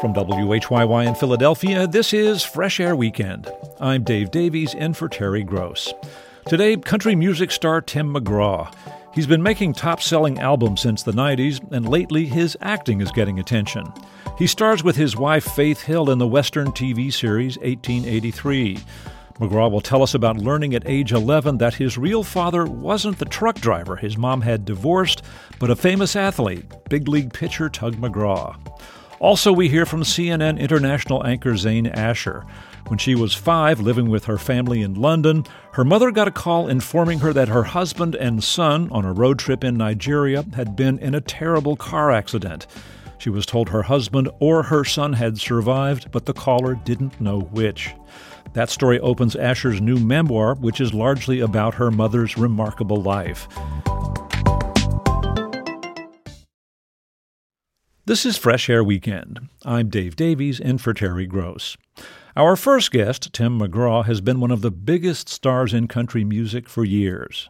[0.00, 3.52] From WHYY in Philadelphia, this is Fresh Air Weekend.
[3.78, 5.92] I'm Dave Davies in for Terry Gross.
[6.46, 8.74] Today, country music star Tim McGraw.
[9.14, 13.38] He's been making top selling albums since the 90s, and lately his acting is getting
[13.38, 13.92] attention.
[14.38, 18.78] He stars with his wife Faith Hill in the Western TV series 1883.
[19.34, 23.26] McGraw will tell us about learning at age 11 that his real father wasn't the
[23.26, 25.22] truck driver his mom had divorced,
[25.58, 28.56] but a famous athlete, big league pitcher Tug McGraw.
[29.20, 32.46] Also, we hear from CNN international anchor Zain Asher.
[32.86, 36.68] When she was five, living with her family in London, her mother got a call
[36.68, 40.98] informing her that her husband and son, on a road trip in Nigeria, had been
[40.98, 42.66] in a terrible car accident.
[43.18, 47.40] She was told her husband or her son had survived, but the caller didn't know
[47.40, 47.94] which.
[48.54, 53.46] That story opens Asher's new memoir, which is largely about her mother's remarkable life.
[58.10, 59.38] This is Fresh Air Weekend.
[59.64, 61.76] I'm Dave Davies in for Terry Gross.
[62.36, 66.68] Our first guest, Tim McGraw, has been one of the biggest stars in country music
[66.68, 67.48] for years.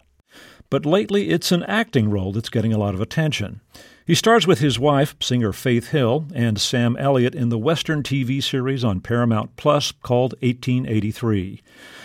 [0.69, 3.63] But lately, it's an acting role that's getting a lot of attention.
[4.07, 8.43] He stars with his wife, singer Faith Hill, and Sam Elliott in the Western TV
[8.43, 11.63] series on Paramount Plus called 1883.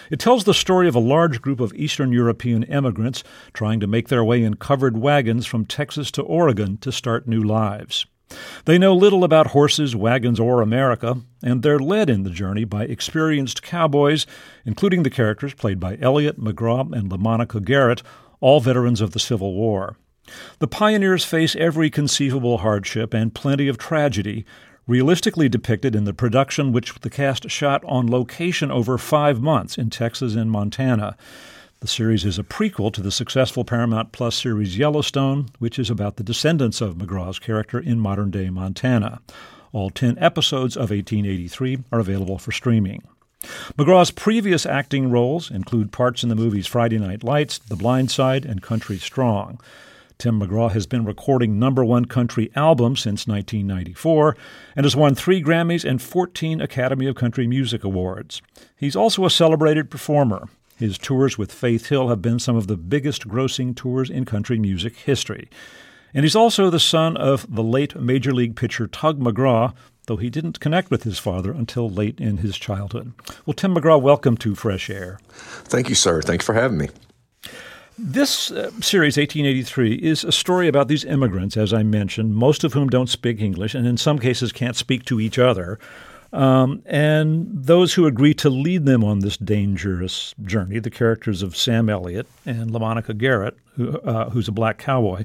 [0.09, 4.07] It tells the story of a large group of Eastern European immigrants trying to make
[4.07, 8.05] their way in covered wagons from Texas to Oregon to start new lives.
[8.65, 12.85] They know little about horses, wagons, or America, and they're led in the journey by
[12.85, 14.25] experienced cowboys,
[14.65, 18.01] including the characters played by Elliott, McGraw, and LaMonica Garrett,
[18.39, 19.97] all veterans of the Civil War.
[20.59, 24.45] The pioneers face every conceivable hardship and plenty of tragedy,
[24.87, 29.89] realistically depicted in the production which the cast shot on location over five months in
[29.89, 31.15] Texas and Montana.
[31.81, 36.15] The series is a prequel to the successful Paramount Plus series Yellowstone, which is about
[36.15, 39.21] the descendants of McGraw's character in modern day Montana.
[39.73, 43.03] All 10 episodes of 1883 are available for streaming.
[43.77, 48.45] McGraw's previous acting roles include parts in the movies Friday Night Lights, The Blind Side,
[48.45, 49.59] and Country Strong.
[50.17, 54.37] Tim McGraw has been recording number one country albums since 1994
[54.77, 58.41] and has won three Grammys and 14 Academy of Country Music Awards.
[58.77, 60.47] He's also a celebrated performer.
[60.77, 64.59] His tours with Faith Hill have been some of the biggest grossing tours in country
[64.59, 65.49] music history.
[66.13, 69.73] And he's also the son of the late Major League pitcher Tug McGraw,
[70.07, 73.13] though he didn't connect with his father until late in his childhood.
[73.45, 75.19] Well, Tim McGraw, welcome to Fresh Air.
[75.29, 76.21] Thank you, sir.
[76.21, 76.89] Thanks for having me.
[77.97, 82.73] This uh, series, 1883, is a story about these immigrants, as I mentioned, most of
[82.73, 85.79] whom don't speak English and in some cases can't speak to each other.
[86.35, 91.55] Um, and those who agree to lead them on this dangerous journey, the characters of
[91.55, 95.23] Sam Elliott and LaMonica Garrett, who, uh, who's a black cowboy.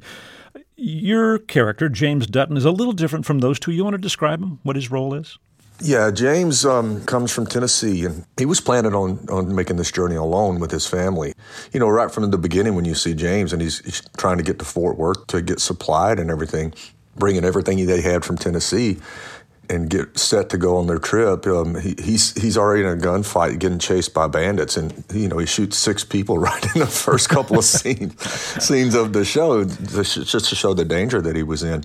[0.76, 3.72] Your character, James Dutton, is a little different from those two.
[3.72, 5.36] You want to describe him, what his role is?
[5.82, 10.14] Yeah, James um, comes from Tennessee, and he was planning on on making this journey
[10.14, 11.32] alone with his family.
[11.72, 14.44] You know, right from the beginning, when you see James and he's, he's trying to
[14.44, 16.74] get to Fort Worth to get supplied and everything,
[17.16, 18.98] bringing everything they had from Tennessee,
[19.70, 22.96] and get set to go on their trip, um, he, he's he's already in a
[22.96, 26.86] gunfight, getting chased by bandits, and you know he shoots six people right in the
[26.86, 28.20] first couple of scenes
[28.62, 31.84] scenes of the show, just to show the danger that he was in.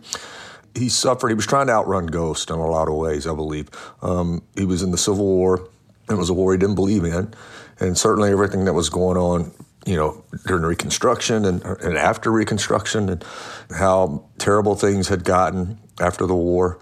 [0.73, 1.29] He suffered.
[1.29, 3.69] He was trying to outrun Ghost in a lot of ways, I believe.
[4.01, 5.69] Um, he was in the Civil War.
[6.09, 7.33] It was a war he didn't believe in,
[7.79, 9.53] and certainly everything that was going on
[9.85, 13.23] you know, during Reconstruction and, and after Reconstruction, and
[13.69, 16.79] how terrible things had gotten after the war.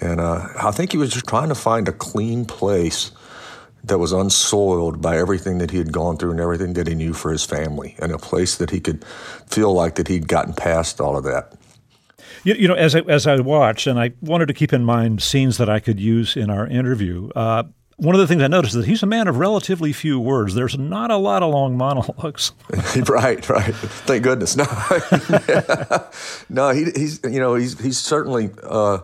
[0.00, 3.12] And uh, I think he was just trying to find a clean place
[3.84, 7.12] that was unsoiled by everything that he had gone through and everything that he knew
[7.12, 9.04] for his family, and a place that he could
[9.46, 11.52] feel like that he'd gotten past all of that.
[12.44, 15.22] You, you know, as I, as I watched, and I wanted to keep in mind
[15.22, 17.30] scenes that I could use in our interview.
[17.34, 17.64] Uh,
[17.96, 20.54] one of the things I noticed is that he's a man of relatively few words.
[20.54, 22.52] There's not a lot of long monologues.
[23.08, 23.74] right, right.
[23.74, 24.56] Thank goodness.
[24.62, 26.08] No,
[26.48, 26.70] no.
[26.70, 28.50] He, he's you know he's he's certainly.
[28.62, 28.98] Uh,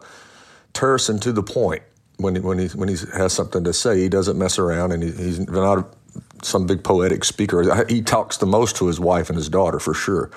[0.73, 1.83] terse and to the point
[2.19, 3.99] when he, when he when he has something to say.
[3.99, 5.95] He doesn't mess around, and he, he's not
[6.43, 7.85] some big poetic speaker.
[7.89, 10.31] He talks the most to his wife and his daughter for sure,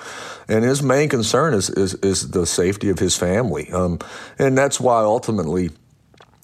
[0.48, 3.98] and his main concern is is, is the safety of his family, um,
[4.38, 5.70] and that's why ultimately,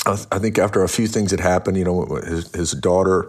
[0.07, 3.29] I, th- I, think after a few things that happened, you know, his his daughter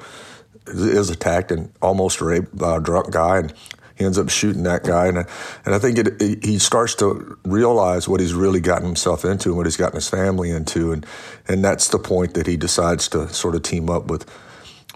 [0.68, 3.54] is attacked and almost raped by a drunk guy, and
[4.00, 7.38] he ends up shooting that guy, and and I think it, it, he starts to
[7.44, 11.06] realize what he's really gotten himself into and what he's gotten his family into, and
[11.48, 14.26] and that's the point that he decides to sort of team up with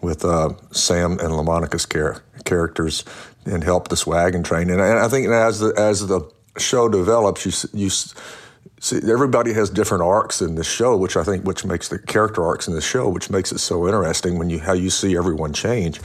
[0.02, 3.04] with uh, Sam and LaMonica's char- characters
[3.46, 4.70] and help this wagon train.
[4.70, 6.22] And, and I think as the as the
[6.58, 11.46] show develops, you you see, everybody has different arcs in this show, which I think
[11.46, 14.60] which makes the character arcs in the show, which makes it so interesting when you
[14.60, 16.00] how you see everyone change,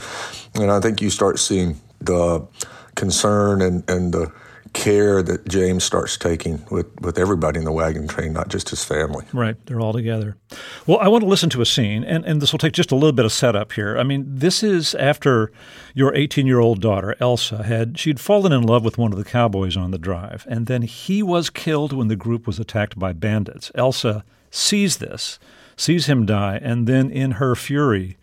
[0.55, 2.45] and I think you start seeing the
[2.95, 4.31] concern and and the
[4.73, 8.83] care that James starts taking with, with everybody in the wagon train, not just his
[8.83, 9.25] family.
[9.33, 9.55] Right.
[9.65, 10.37] They're all together.
[10.85, 12.95] Well, I want to listen to a scene, and, and this will take just a
[12.95, 13.97] little bit of setup here.
[13.97, 15.51] I mean, this is after
[15.93, 19.25] your 18 year old daughter, Elsa, had she'd fallen in love with one of the
[19.25, 23.13] cowboys on the drive, and then he was killed when the group was attacked by
[23.13, 23.71] bandits.
[23.75, 25.39] Elsa sees this,
[25.77, 28.17] sees him die, and then in her fury,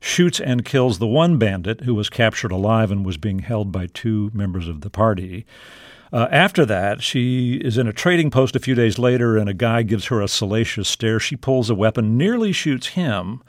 [0.00, 3.86] shoots and kills the one bandit who was captured alive and was being held by
[3.86, 5.46] two members of the party.
[6.12, 9.54] Uh, after that, she is in a trading post a few days later, and a
[9.54, 11.18] guy gives her a salacious stare.
[11.18, 13.42] She pulls a weapon, nearly shoots him.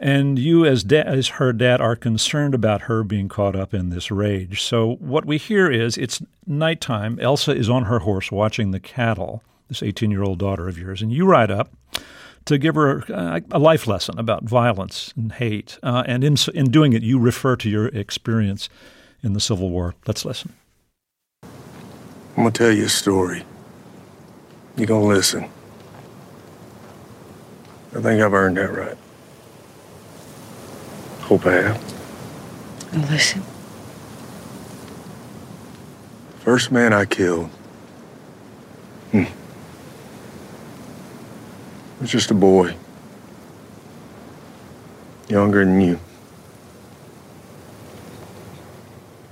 [0.00, 3.90] And you, as, da- as her dad, are concerned about her being caught up in
[3.90, 4.60] this rage.
[4.62, 7.18] So, what we hear is it's nighttime.
[7.20, 11.00] Elsa is on her horse watching the cattle, this 18 year old daughter of yours,
[11.00, 11.70] and you ride up
[12.46, 15.78] to give her a, a life lesson about violence and hate.
[15.82, 18.68] Uh, and in, in doing it, you refer to your experience
[19.22, 19.94] in the Civil War.
[20.06, 20.52] Let's listen.
[21.42, 23.44] I'm gonna tell you a story.
[24.76, 25.44] You're gonna listen?
[27.94, 28.96] I think I've earned that right.
[31.20, 33.10] Hope I have.
[33.10, 33.42] Listen.
[36.40, 37.48] First man I killed.
[39.12, 39.24] Hmm.
[42.00, 42.76] Was just a boy.
[45.28, 45.98] Younger than you.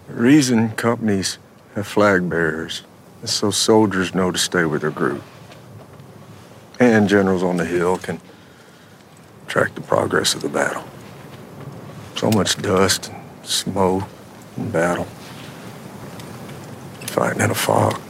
[0.08, 1.38] The reason companies
[1.74, 2.82] have flag bearers
[3.22, 5.22] is so soldiers know to stay with their group.
[6.78, 8.20] And generals on the hill can
[9.46, 10.84] track the progress of the battle.
[12.16, 14.04] So much dust and smoke
[14.56, 15.06] and battle.
[17.06, 18.00] Fighting in a fog.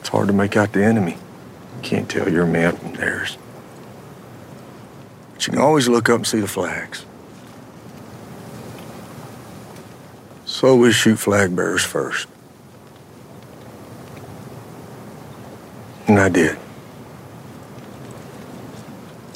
[0.00, 1.16] It's hard to make out the enemy.
[1.82, 3.36] Can't tell your men from theirs.
[5.34, 7.04] But you can always look up and see the flags.
[10.46, 12.28] So we shoot flag bearers first.
[16.06, 16.56] And I did.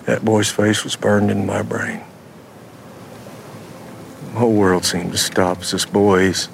[0.04, 2.00] That boy's face was burned into my brain.
[4.32, 6.48] The whole world seemed to stop as this boy's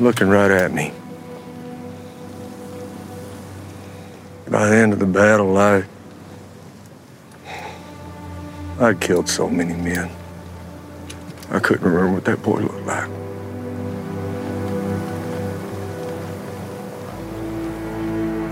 [0.00, 0.92] looking right at me.
[4.48, 5.84] By the end of the battle, I.
[8.78, 10.08] I'd killed so many men.
[11.50, 13.10] I couldn't remember what that boy looked like.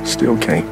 [0.05, 0.69] Still can't.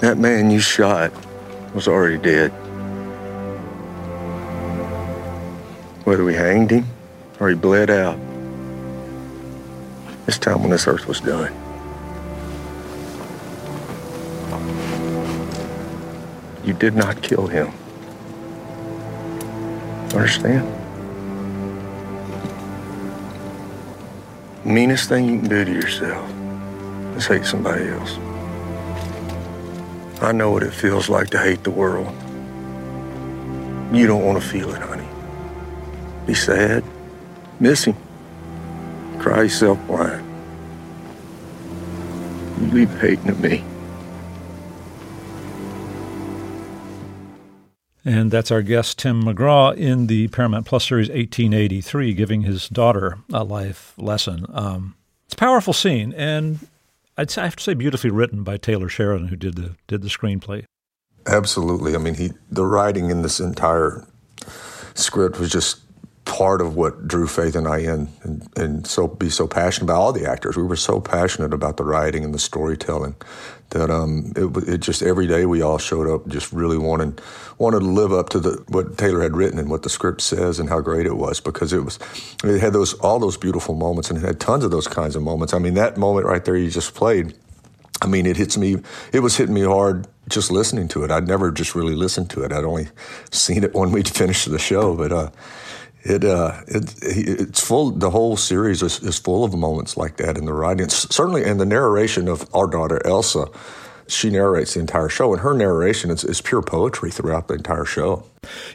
[0.00, 1.12] That man you shot
[1.74, 2.50] was already dead.
[6.04, 6.86] Whether we hanged him
[7.38, 8.18] or he bled out,
[10.26, 11.52] this time when this earth was done.
[16.64, 17.72] You did not kill him.
[20.14, 20.84] Understand?
[24.64, 26.28] meanest thing you can do to yourself
[27.16, 28.18] is hate somebody else.
[30.22, 32.08] I know what it feels like to hate the world.
[33.92, 35.06] You don't want to feel it, honey.
[36.26, 36.82] Be sad,
[37.60, 37.96] miss him,
[39.44, 40.24] cry yourself blind.
[42.60, 43.64] You leave hating to me.
[48.06, 53.18] And that's our guest, Tim McGraw, in the Paramount Plus series 1883, giving his daughter
[53.32, 54.44] a life lesson.
[54.52, 56.66] Um, it's a powerful scene, and
[57.16, 60.02] I'd say, I have to say, beautifully written by Taylor Sheridan, who did the did
[60.02, 60.64] the screenplay.
[61.26, 61.94] Absolutely.
[61.94, 64.06] I mean, he the writing in this entire
[64.94, 65.80] script was just
[66.34, 70.00] part of what drew Faith and I in, and, and so be so passionate about
[70.00, 70.56] all the actors.
[70.56, 73.14] We were so passionate about the writing and the storytelling
[73.70, 77.16] that um, it, it just every day we all showed up just really wanting
[77.58, 80.58] wanted to live up to the what Taylor had written and what the script says
[80.58, 82.00] and how great it was because it was
[82.42, 85.22] it had those all those beautiful moments and it had tons of those kinds of
[85.22, 85.54] moments.
[85.54, 87.32] I mean, that moment right there you just played.
[88.02, 88.78] I mean, it hits me.
[89.12, 91.12] It was hitting me hard just listening to it.
[91.12, 92.50] I'd never just really listened to it.
[92.50, 92.88] I'd only
[93.30, 95.12] seen it when we'd finished the show, but.
[95.12, 95.30] Uh,
[96.04, 97.90] it, uh, it it's full.
[97.90, 100.88] The whole series is, is full of moments like that in the writing.
[100.90, 103.46] certainly, in the narration of our daughter Elsa,
[104.06, 107.86] she narrates the entire show, and her narration is, is pure poetry throughout the entire
[107.86, 108.24] show.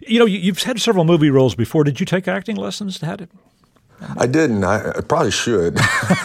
[0.02, 1.84] You know, you, have had several movie roles before.
[1.84, 3.00] Did you take acting lessons?
[3.00, 3.30] Had it?
[4.18, 4.64] I didn't.
[4.64, 5.76] I, I probably should,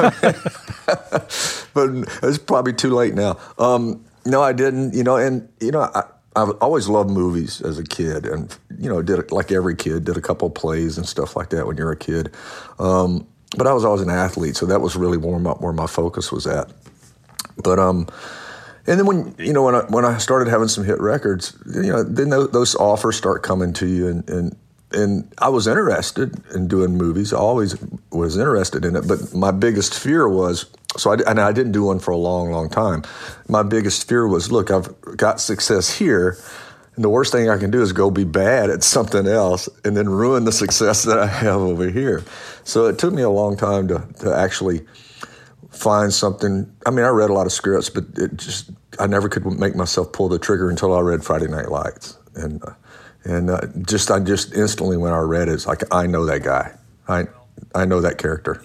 [1.74, 1.90] but
[2.22, 3.38] it's probably too late now.
[3.58, 4.94] Um, no, I didn't.
[4.94, 6.04] You know, and you know, I,
[6.36, 10.16] I've always loved movies as a kid, and you know, did like every kid, did
[10.16, 12.34] a couple plays and stuff like that when you're a kid.
[12.78, 13.26] Um,
[13.56, 16.32] but I was always an athlete, so that was really warm up where my focus
[16.32, 16.70] was at.
[17.62, 18.08] But um,
[18.86, 21.92] and then when you know when I when I started having some hit records, you
[21.92, 24.56] know, then those, offers start coming to you, and and
[24.94, 27.32] and I was interested in doing movies.
[27.32, 27.76] I always
[28.10, 31.84] was interested in it, but my biggest fear was so I and I didn't do
[31.84, 33.02] one for a long, long time.
[33.48, 36.36] My biggest fear was, look, I've got success here.
[36.94, 39.96] And the worst thing I can do is go be bad at something else and
[39.96, 42.22] then ruin the success that I have over here.
[42.62, 44.86] So it took me a long time to, to actually
[45.70, 46.72] find something.
[46.86, 48.70] I mean, I read a lot of scripts, but it just
[49.00, 52.62] I never could make myself pull the trigger until I read Friday Night Lights, and
[52.64, 52.74] uh,
[53.24, 56.42] and uh, just I just instantly when I read it, it's like I know that
[56.42, 56.72] guy,
[57.08, 57.24] I
[57.74, 58.62] I know that character.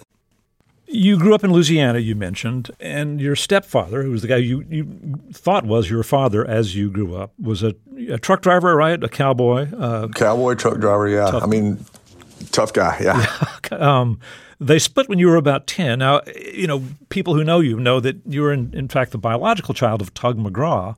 [0.91, 4.65] You grew up in Louisiana, you mentioned, and your stepfather, who was the guy you,
[4.67, 7.75] you thought was your father as you grew up, was a,
[8.09, 9.03] a truck driver, right?
[9.03, 9.71] A cowboy.
[9.71, 11.29] Uh, cowboy truck driver, yeah.
[11.29, 11.43] Tough.
[11.43, 11.85] I mean,
[12.51, 13.23] tough guy, yeah.
[13.71, 13.77] yeah.
[13.77, 14.19] um,
[14.59, 15.99] they split when you were about 10.
[15.99, 19.19] Now, you know, people who know you know that you were, in, in fact, the
[19.19, 20.97] biological child of Tug McGraw,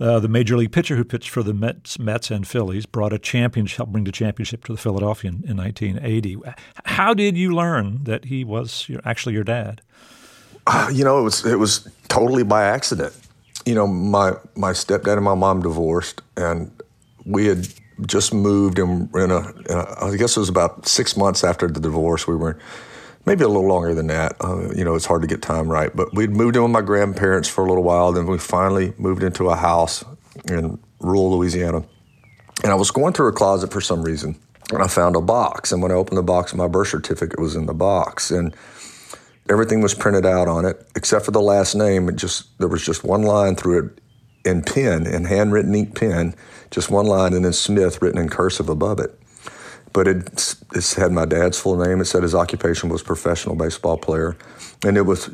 [0.00, 3.18] uh, the major league pitcher who pitched for the Mets, Mets and Phillies, brought a
[3.18, 6.38] championship, helped bring the championship to the Philadelphia in, in 1980.
[6.84, 9.80] How did you learn that he was your, actually your dad?
[10.66, 13.14] Uh, you know, it was it was totally by accident.
[13.64, 16.70] You know, my my stepdad and my mom divorced, and
[17.24, 17.68] we had
[18.02, 21.68] just moved and in a, in a I guess it was about six months after
[21.68, 22.26] the divorce.
[22.26, 22.58] We were
[23.26, 24.36] maybe a little longer than that.
[24.40, 25.94] Uh, you know, it's hard to get time right.
[25.94, 28.12] But we'd moved in with my grandparents for a little while.
[28.12, 30.04] Then we finally moved into a house
[30.48, 31.84] in rural Louisiana.
[32.62, 34.38] And I was going through a closet for some reason,
[34.72, 35.72] and I found a box.
[35.72, 38.54] And when I opened the box, my birth certificate was in the box, and
[39.50, 42.08] everything was printed out on it except for the last name.
[42.08, 44.00] It just there was just one line through it
[44.48, 46.34] in pen, in handwritten ink pen,
[46.70, 49.18] just one line, and then Smith written in cursive above it
[49.96, 52.02] but it, it had my dad's full name.
[52.02, 54.36] It said his occupation was professional baseball player,
[54.84, 55.30] and it was,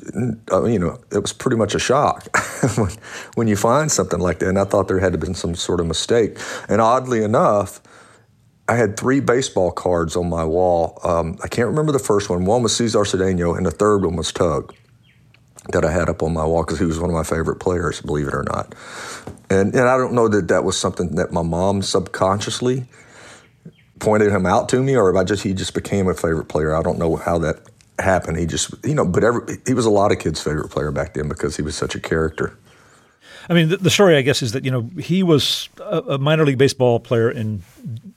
[0.52, 2.28] uh, you know, it was pretty much a shock
[2.76, 2.90] when,
[3.34, 4.48] when you find something like that.
[4.48, 6.38] And I thought there had to been some sort of mistake.
[6.68, 7.82] And oddly enough,
[8.68, 11.00] I had three baseball cards on my wall.
[11.02, 12.44] Um, I can't remember the first one.
[12.44, 14.72] One was Cesar Cedeno, and the third one was Tug
[15.72, 18.00] that I had up on my wall because he was one of my favorite players,
[18.00, 18.76] believe it or not.
[19.50, 22.86] And, and I don't know that that was something that my mom subconsciously–
[24.02, 26.74] pointed him out to me, or I just he just became a favorite player.
[26.74, 27.60] I don't know how that
[27.98, 28.36] happened.
[28.36, 31.14] He just you know, but every, he was a lot of kids' favorite player back
[31.14, 32.56] then because he was such a character.
[33.48, 36.18] I mean, the, the story, I guess, is that you know he was a, a
[36.18, 37.62] minor league baseball player in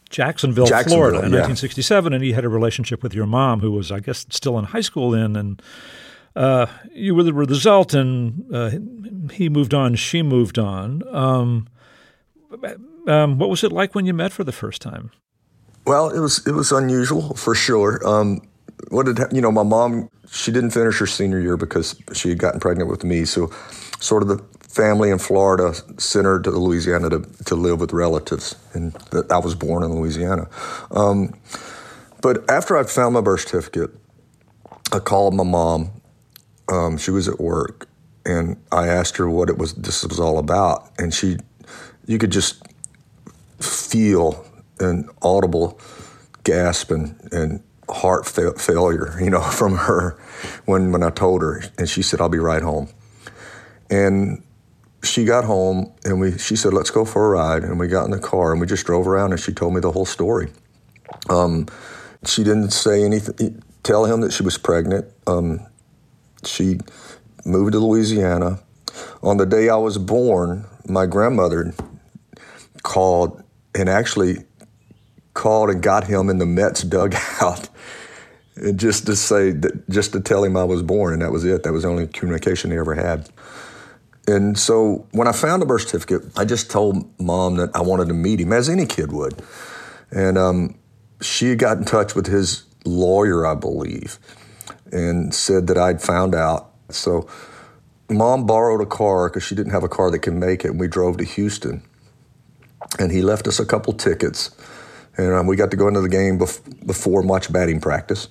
[0.09, 1.45] Jacksonville, Jacksonville Florida, in yeah.
[1.45, 4.65] 1967, and he had a relationship with your mom, who was, I guess, still in
[4.65, 5.61] high school then, and
[6.35, 8.71] uh, you were the result, and uh,
[9.31, 11.03] he moved on, she moved on.
[11.13, 11.67] Um,
[13.07, 15.11] um, what was it like when you met for the first time?
[15.85, 18.05] Well, it was it was unusual for sure.
[18.07, 18.41] Um,
[18.89, 19.51] what did you know?
[19.51, 23.25] My mom she didn't finish her senior year because she had gotten pregnant with me.
[23.25, 23.51] So,
[23.99, 28.55] sort of the family in Florida sent her to Louisiana to, to live with relatives,
[28.73, 28.95] and
[29.31, 30.47] I was born in Louisiana.
[30.91, 31.33] Um,
[32.21, 33.91] but after I found my birth certificate,
[34.91, 36.01] I called my mom.
[36.67, 37.87] Um, she was at work,
[38.25, 39.73] and I asked her what it was.
[39.75, 41.37] This was all about, and she,
[42.05, 42.61] you could just
[43.59, 44.45] feel
[44.79, 45.79] an audible
[46.43, 50.17] gasp and, and heart fa- failure, you know, from her
[50.65, 51.63] when, when I told her.
[51.77, 52.89] And she said, I'll be right home.
[53.89, 54.43] And
[55.03, 57.63] she got home and we, she said, let's go for a ride.
[57.63, 59.81] And we got in the car and we just drove around and she told me
[59.81, 60.51] the whole story.
[61.29, 61.67] Um,
[62.25, 65.05] she didn't say anything, tell him that she was pregnant.
[65.27, 65.65] Um,
[66.43, 66.79] she
[67.45, 68.59] moved to Louisiana.
[69.21, 71.73] On the day I was born, my grandmother
[72.83, 74.37] called and actually
[75.35, 77.69] called and got him in the Mets dugout.
[78.55, 81.45] and just to say that, just to tell him I was born, and that was
[81.45, 81.61] it.
[81.63, 83.29] That was the only communication he ever had.
[84.27, 88.07] And so when I found the birth certificate, I just told mom that I wanted
[88.07, 89.39] to meet him, as any kid would.
[90.09, 90.75] And um,
[91.21, 94.17] she got in touch with his lawyer, I believe,
[94.91, 96.71] and said that I'd found out.
[96.89, 97.27] So
[98.09, 100.79] mom borrowed a car because she didn't have a car that could make it, and
[100.79, 101.83] we drove to Houston.
[102.97, 104.51] And he left us a couple tickets
[105.17, 108.27] and um, we got to go into the game bef- before much batting practice.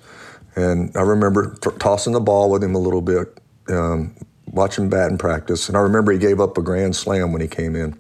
[0.57, 4.15] And I remember t- tossing the ball with him a little bit, um,
[4.47, 5.69] watching batting practice.
[5.69, 7.99] And I remember he gave up a grand slam when he came in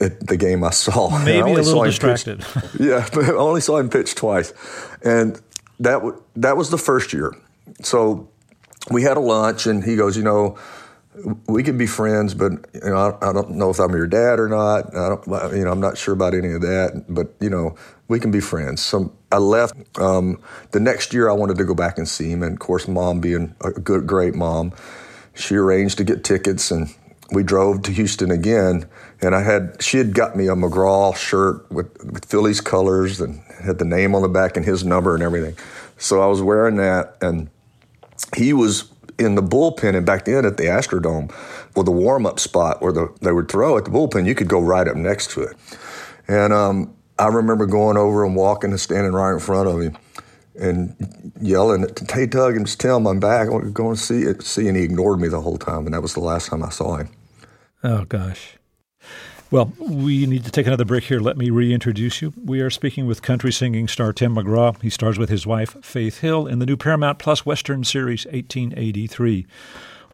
[0.00, 1.16] at the game I saw.
[1.24, 2.40] Maybe I a little distracted.
[2.40, 4.52] Pitch, yeah, I only saw him pitch twice,
[5.02, 5.40] and
[5.80, 7.34] that w- that was the first year.
[7.82, 8.28] So
[8.90, 10.58] we had a lunch, and he goes, you know
[11.46, 14.38] we can be friends, but you know, I, I, don't know if I'm your dad
[14.38, 14.94] or not.
[14.94, 17.04] I don't, you know, I'm not sure about any of that.
[17.08, 17.74] But you know,
[18.08, 18.82] we can be friends.
[18.82, 19.74] So I left.
[19.98, 20.40] Um,
[20.72, 22.42] the next year, I wanted to go back and see him.
[22.42, 24.72] And of course, mom being a good, great mom,
[25.34, 26.94] she arranged to get tickets and
[27.32, 28.86] we drove to Houston again.
[29.20, 33.42] And I had, she had got me a McGraw shirt with, with Phillies colors and
[33.64, 35.56] had the name on the back and his number and everything.
[35.98, 37.16] So I was wearing that.
[37.20, 37.50] And
[38.36, 41.32] he was in the bullpen and back then at the Astrodome
[41.74, 44.48] with the warm up spot where the, they would throw at the bullpen, you could
[44.48, 45.56] go right up next to it.
[46.28, 49.96] And um, I remember going over and walking and standing right in front of him
[50.58, 53.48] and yelling, "Hey, Tug, and just tell him I'm back.
[53.48, 55.84] I want to go and see it." See, and he ignored me the whole time,
[55.84, 57.08] and that was the last time I saw him.
[57.84, 58.55] Oh gosh.
[59.48, 61.20] Well, we need to take another break here.
[61.20, 62.32] Let me reintroduce you.
[62.44, 64.82] We are speaking with country singing star Tim McGraw.
[64.82, 69.46] He stars with his wife, Faith Hill, in the new Paramount Plus Western series 1883.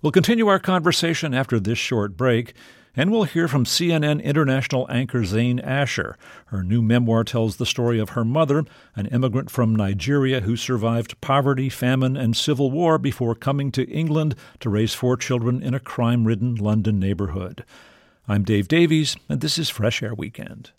[0.03, 2.53] We'll continue our conversation after this short break.
[2.95, 6.19] And we'll hear from CNN international anchor Zain Asher.
[6.49, 11.19] Her new memoir tells the story of her mother, an immigrant from Nigeria who survived
[11.23, 15.81] poverty, famine, and civil war before coming to England to raise four children in a
[15.81, 17.65] crime ridden London neighborhood.
[18.29, 20.71] I'm Dave Davies, and this is Fresh Air Weekend.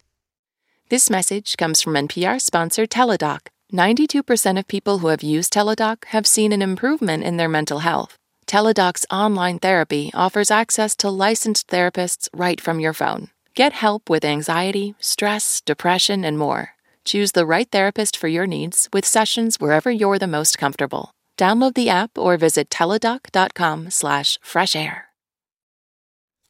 [0.88, 3.48] This message comes from NPR sponsor Teladoc.
[3.74, 8.18] 92% of people who have used Teladoc have seen an improvement in their mental health.
[8.48, 13.30] Teladoc's online therapy offers access to licensed therapists right from your phone.
[13.56, 16.70] Get help with anxiety, stress, depression, and more.
[17.04, 21.12] Choose the right therapist for your needs with sessions wherever you're the most comfortable.
[21.38, 25.13] Download the app or visit teladoc.com slash fresh air.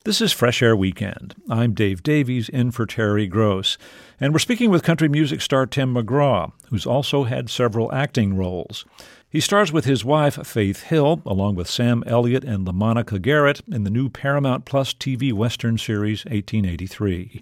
[0.06, 1.34] This is Fresh Air Weekend.
[1.50, 3.78] I'm Dave Davies in for Terry Gross,
[4.20, 8.84] and we're speaking with country music star Tim McGraw, who's also had several acting roles.
[9.30, 13.86] He stars with his wife, Faith Hill, along with Sam Elliott and LaMonica Garrett in
[13.86, 17.42] the new Paramount Plus TV Western series 1883.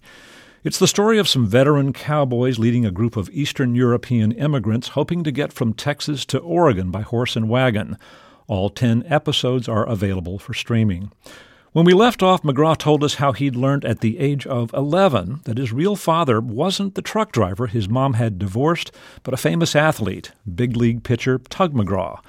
[0.63, 5.23] It's the story of some veteran cowboys leading a group of Eastern European immigrants hoping
[5.23, 7.97] to get from Texas to Oregon by horse and wagon.
[8.45, 11.11] All 10 episodes are available for streaming.
[11.73, 15.39] When we left off, McGraw told us how he'd learned at the age of 11
[15.45, 18.91] that his real father wasn't the truck driver his mom had divorced,
[19.23, 22.19] but a famous athlete, big league pitcher Tug McGraw.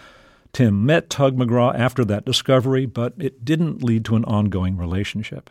[0.53, 5.51] Tim met Tug McGraw after that discovery, but it didn't lead to an ongoing relationship.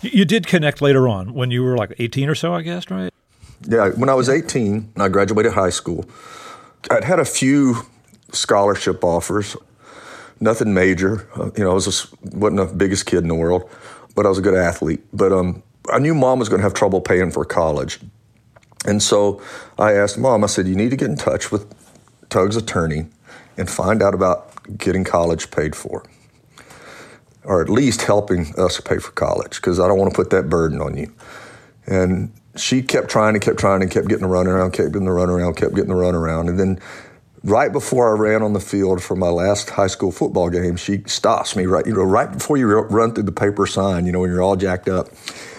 [0.00, 3.14] You did connect later on when you were like 18 or so, I guess, right?
[3.68, 6.04] Yeah, when I was 18, I graduated high school.
[6.90, 7.76] I'd had a few
[8.32, 9.56] scholarship offers
[10.42, 11.28] nothing major.
[11.36, 13.70] Uh, you know, I was just, wasn't the biggest kid in the world,
[14.14, 15.02] but I was a good athlete.
[15.12, 18.00] But um, I knew mom was going to have trouble paying for college.
[18.84, 19.40] And so
[19.78, 21.72] I asked mom, I said, you need to get in touch with
[22.28, 23.06] Tug's attorney
[23.56, 26.04] and find out about getting college paid for,
[27.44, 30.48] or at least helping us pay for college, because I don't want to put that
[30.48, 31.12] burden on you.
[31.86, 35.12] And she kept trying and kept trying and kept getting the runaround, kept getting the
[35.12, 36.48] runaround, kept getting the runaround.
[36.48, 36.80] And then
[37.44, 41.02] right before I ran on the field for my last high school football game, she
[41.06, 44.20] stops me right, you know, right before you run through the paper sign, you know,
[44.20, 45.08] when you're all jacked up.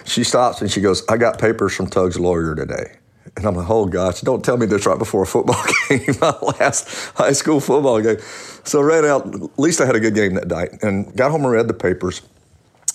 [0.06, 2.98] She stops and she goes, I got papers from Tug's lawyer today.
[3.36, 6.38] And I'm like, oh gosh, don't tell me this right before a football game, my
[6.60, 8.18] last high school football game.
[8.64, 11.32] So I ran out, at least I had a good game that night, and got
[11.32, 12.22] home and read the papers.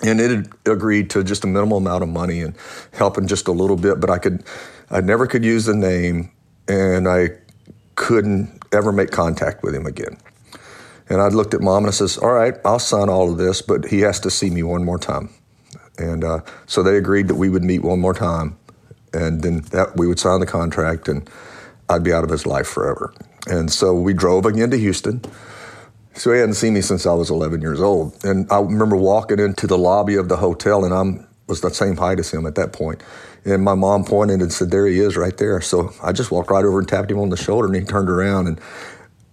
[0.03, 2.55] And it agreed to just a minimal amount of money and
[2.92, 4.44] helping just a little bit, but I could,
[4.90, 6.31] I never could use the name,
[6.68, 7.31] and I
[7.96, 10.16] couldn't ever make contact with him again.
[11.09, 13.62] And I looked at mom and I says, "All right, I'll sign all of this,
[13.62, 15.31] but he has to see me one more time."
[15.98, 18.57] And uh, so they agreed that we would meet one more time,
[19.12, 21.28] and then that we would sign the contract, and
[21.88, 23.14] I'd be out of his life forever.
[23.46, 25.22] And so we drove again to Houston.
[26.14, 28.12] So he hadn't seen me since I was 11 years old.
[28.24, 31.96] And I remember walking into the lobby of the hotel, and I was the same
[31.96, 33.02] height as him at that point.
[33.44, 35.61] And my mom pointed and said, There he is right there.
[35.61, 38.11] So I just walked right over and tapped him on the shoulder, and he turned
[38.11, 38.46] around.
[38.46, 38.61] And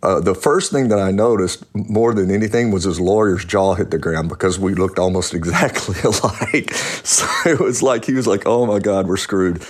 [0.05, 3.89] uh, the first thing that I noticed more than anything was his lawyer's jaw hit
[3.89, 6.73] the ground because we looked almost exactly alike.
[6.73, 9.65] So it was like, he was like, Oh my God, we're screwed.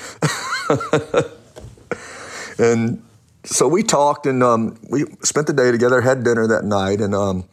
[2.59, 3.01] and
[3.45, 6.99] so we talked and um, we spent the day together, had dinner that night.
[6.99, 7.45] And um,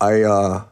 [0.00, 0.64] I, uh,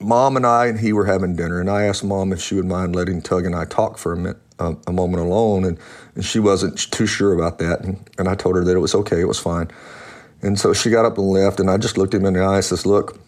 [0.00, 2.66] mom and I and he were having dinner, and I asked mom if she would
[2.66, 5.78] mind letting Tug and I talk for a minute, uh, a moment alone, and,
[6.14, 8.94] and she wasn't too sure about that, and, and I told her that it was
[8.94, 9.70] okay, it was fine,
[10.42, 12.56] and so she got up and left, and I just looked him in the eye
[12.56, 13.18] and says, "Look,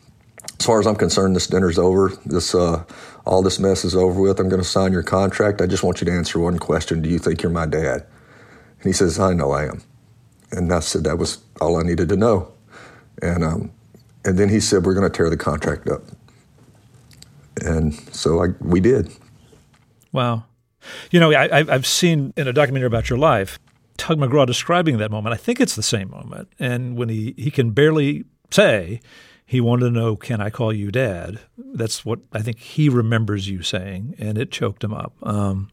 [0.59, 2.13] as far as I'm concerned, this dinner's over.
[2.25, 2.85] This uh,
[3.25, 4.39] all this mess is over with.
[4.39, 5.61] I'm going to sign your contract.
[5.61, 8.07] I just want you to answer one question: Do you think you're my dad?"
[8.81, 9.83] And he says, "I know I am,"
[10.51, 12.53] and I said that was all I needed to know,
[13.23, 13.73] and um,
[14.25, 16.03] and then he said, "We're going to tear the contract up."
[17.65, 19.11] And so I, we did.
[20.13, 20.45] Wow.
[21.11, 23.59] You know, I, have seen in a documentary about your life,
[23.97, 25.35] Tug McGraw describing that moment.
[25.35, 26.49] I think it's the same moment.
[26.59, 29.01] And when he, he can barely say,
[29.45, 31.41] he wanted to know, Can I call you dad?
[31.57, 35.15] That's what I think he remembers you saying, and it choked him up.
[35.23, 35.71] Um,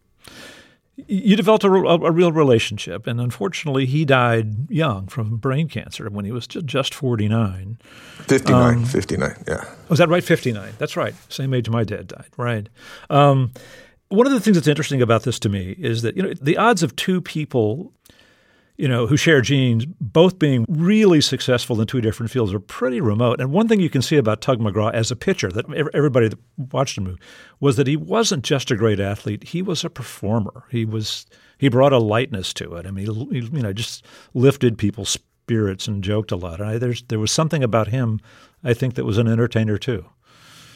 [0.95, 6.23] you developed a, a, real relationship, and unfortunately, he died young from brain cancer when
[6.23, 7.79] he was just 49.
[8.27, 9.65] 59, um, 59, yeah.
[9.89, 10.23] Was that right?
[10.23, 10.73] 59.
[10.77, 11.15] That's right.
[11.29, 12.69] Same age my dad died, right.
[13.09, 13.53] Um,
[14.09, 16.57] one of the things that's interesting about this to me is that you know the
[16.57, 17.91] odds of two people
[18.83, 22.99] you know, who share genes, both being really successful in two different fields, are pretty
[22.99, 23.39] remote.
[23.39, 26.39] And one thing you can see about Tug McGraw as a pitcher, that everybody that
[26.57, 27.17] watched him
[27.61, 30.65] was that he wasn't just a great athlete; he was a performer.
[30.69, 31.25] He was
[31.57, 32.85] he brought a lightness to it.
[32.85, 36.59] I mean, he, you know, just lifted people's spirits and joked a lot.
[36.59, 38.19] And I, there was something about him,
[38.65, 40.03] I think, that was an entertainer too.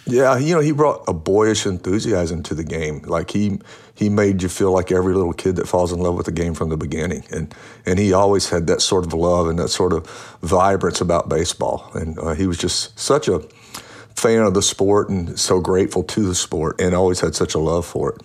[0.08, 3.02] Yeah, you know, he brought a boyish enthusiasm to the game.
[3.06, 3.60] Like he
[3.93, 6.54] he made you feel like every little kid that falls in love with the game
[6.54, 7.26] from the beginning.
[7.32, 7.54] And
[7.86, 10.08] and he always had that sort of love and that sort of
[10.41, 11.91] vibrance about baseball.
[11.93, 13.39] And uh, he was just such a
[14.15, 17.60] fan of the sport and so grateful to the sport and always had such a
[17.60, 18.22] love for it.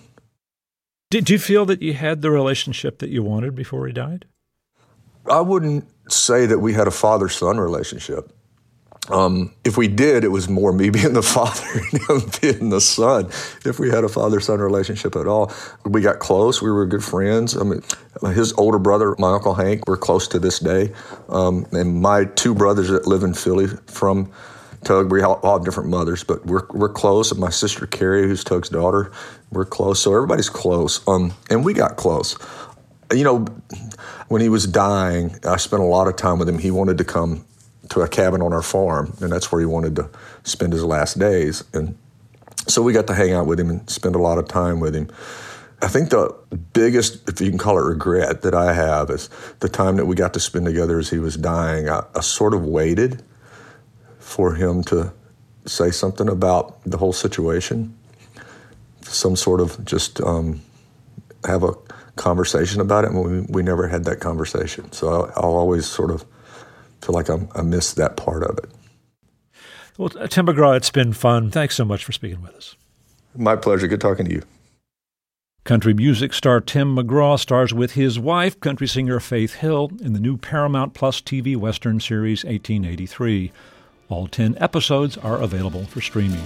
[1.11, 4.25] Did you feel that you had the relationship that you wanted before he died?
[5.29, 8.31] I wouldn't say that we had a father son relationship.
[9.09, 12.81] Um, if we did, it was more me being the father and him being the
[12.81, 13.25] son.
[13.65, 15.51] If we had a father son relationship at all,
[15.85, 16.61] we got close.
[16.61, 17.57] We were good friends.
[17.57, 17.81] I mean,
[18.33, 20.93] his older brother, my uncle Hank, we're close to this day.
[21.29, 24.31] Um, and my two brothers that live in Philly from
[24.83, 27.31] Tug, we all have different mothers, but we're we're close.
[27.31, 29.11] And my sister Carrie, who's Tug's daughter,
[29.51, 30.01] we're close.
[30.01, 31.05] So everybody's close.
[31.07, 32.37] Um, and we got close.
[33.11, 33.45] You know,
[34.27, 36.57] when he was dying, I spent a lot of time with him.
[36.57, 37.45] He wanted to come
[37.89, 40.09] to a cabin on our farm, and that's where he wanted to
[40.43, 41.63] spend his last days.
[41.73, 41.97] And
[42.67, 44.95] so we got to hang out with him and spend a lot of time with
[44.95, 45.09] him.
[45.81, 46.33] I think the
[46.71, 50.15] biggest, if you can call it regret, that I have is the time that we
[50.15, 51.89] got to spend together as he was dying.
[51.89, 53.21] I, I sort of waited
[54.19, 55.11] for him to
[55.65, 57.97] say something about the whole situation,
[59.01, 60.61] some sort of just um,
[61.45, 61.73] have a
[62.15, 64.89] conversation about it, and we, we never had that conversation.
[64.93, 66.25] So I'll always sort of
[67.03, 68.69] feel like I'm, I missed that part of it.
[69.97, 71.51] Well, uh, Tim McGraw, it's been fun.
[71.51, 72.75] Thanks so much for speaking with us.
[73.35, 73.87] My pleasure.
[73.87, 74.43] Good talking to you.
[75.63, 80.19] Country music star Tim McGraw stars with his wife, country singer Faith Hill, in the
[80.19, 83.51] new Paramount Plus TV Western series 1883.
[84.09, 86.43] All 10 episodes are available for streaming.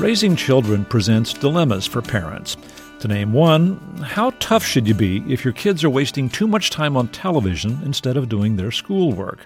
[0.00, 2.56] Raising children presents dilemmas for parents.
[3.00, 6.70] To name one, how tough should you be if your kids are wasting too much
[6.70, 9.44] time on television instead of doing their schoolwork?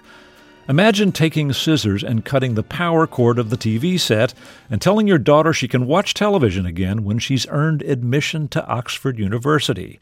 [0.69, 4.33] Imagine taking scissors and cutting the power cord of the TV set
[4.69, 9.19] and telling your daughter she can watch television again when she's earned admission to Oxford
[9.19, 9.99] University.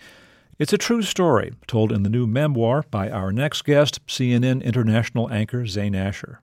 [0.60, 5.32] It's a true story, told in the new memoir by our next guest, CNN international
[5.32, 6.42] anchor Zain Asher.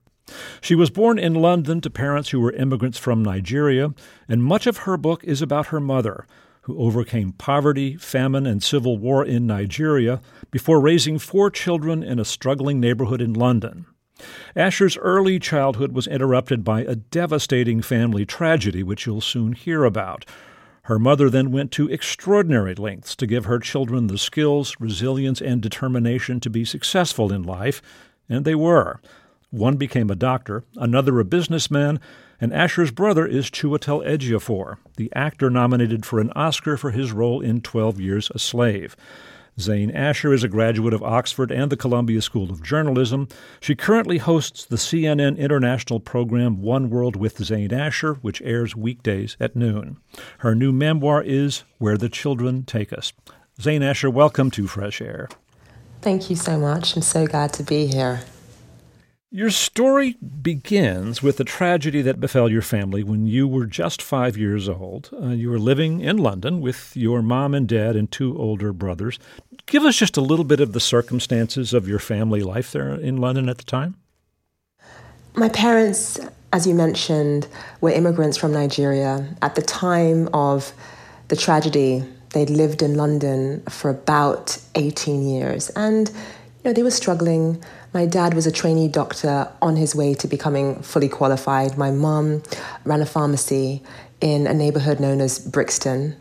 [0.61, 3.93] She was born in London to parents who were immigrants from Nigeria,
[4.27, 6.25] and much of her book is about her mother,
[6.63, 12.25] who overcame poverty, famine, and civil war in Nigeria before raising four children in a
[12.25, 13.85] struggling neighborhood in London.
[14.55, 20.25] Asher's early childhood was interrupted by a devastating family tragedy, which you'll soon hear about.
[20.83, 25.61] Her mother then went to extraordinary lengths to give her children the skills, resilience, and
[25.61, 27.81] determination to be successful in life,
[28.27, 28.99] and they were.
[29.51, 31.99] One became a doctor, another a businessman,
[32.39, 37.41] and Asher's brother is Chiwetel Ejiofor, the actor nominated for an Oscar for his role
[37.41, 38.95] in 12 Years a Slave.
[39.59, 43.27] Zain Asher is a graduate of Oxford and the Columbia School of Journalism.
[43.59, 49.35] She currently hosts the CNN international program One World with Zain Asher, which airs weekdays
[49.37, 49.97] at noon.
[50.37, 53.11] Her new memoir is Where the Children Take Us.
[53.59, 55.27] Zain Asher, welcome to Fresh Air.
[56.01, 56.95] Thank you so much.
[56.95, 58.21] I'm so glad to be here.
[59.33, 64.35] Your story begins with the tragedy that befell your family when you were just five
[64.35, 65.09] years old.
[65.13, 69.19] Uh, you were living in London with your mom and dad and two older brothers.
[69.67, 73.21] Give us just a little bit of the circumstances of your family life there in
[73.21, 73.95] London at the time.
[75.33, 76.19] My parents,
[76.51, 77.47] as you mentioned,
[77.79, 79.33] were immigrants from Nigeria.
[79.41, 80.73] At the time of
[81.29, 85.69] the tragedy, they'd lived in London for about 18 years.
[85.69, 86.15] And, you
[86.65, 90.81] know, they were struggling my dad was a trainee doctor on his way to becoming
[90.81, 91.77] fully qualified.
[91.77, 92.43] My mum
[92.85, 93.83] ran a pharmacy
[94.21, 96.15] in a neighborhood known as Brixton,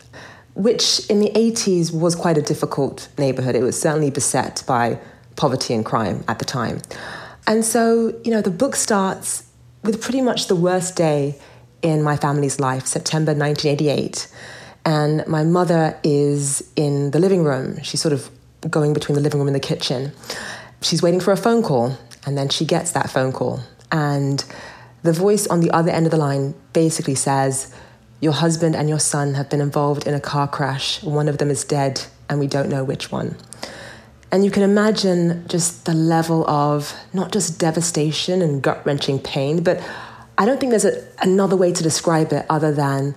[0.55, 3.55] which in the 80s was quite a difficult neighborhood.
[3.55, 4.99] It was certainly beset by
[5.37, 6.83] poverty and crime at the time.
[7.47, 9.47] And so, you know, the book starts
[9.83, 11.39] with pretty much the worst day
[11.83, 14.29] in my family's life, September 1988.
[14.85, 17.81] And my mother is in the living room.
[17.83, 18.31] She's sort of
[18.69, 20.13] going between the living room and the kitchen.
[20.83, 23.61] She's waiting for a phone call, and then she gets that phone call.
[23.93, 24.45] And
[25.03, 27.73] the voice on the other end of the line basically says,
[28.21, 31.03] Your husband and your son have been involved in a car crash.
[31.03, 33.37] One of them is dead, and we don't know which one.
[34.33, 39.63] And you can imagine just the level of not just devastation and gut wrenching pain,
[39.63, 39.83] but
[40.39, 43.17] I don't think there's a, another way to describe it other than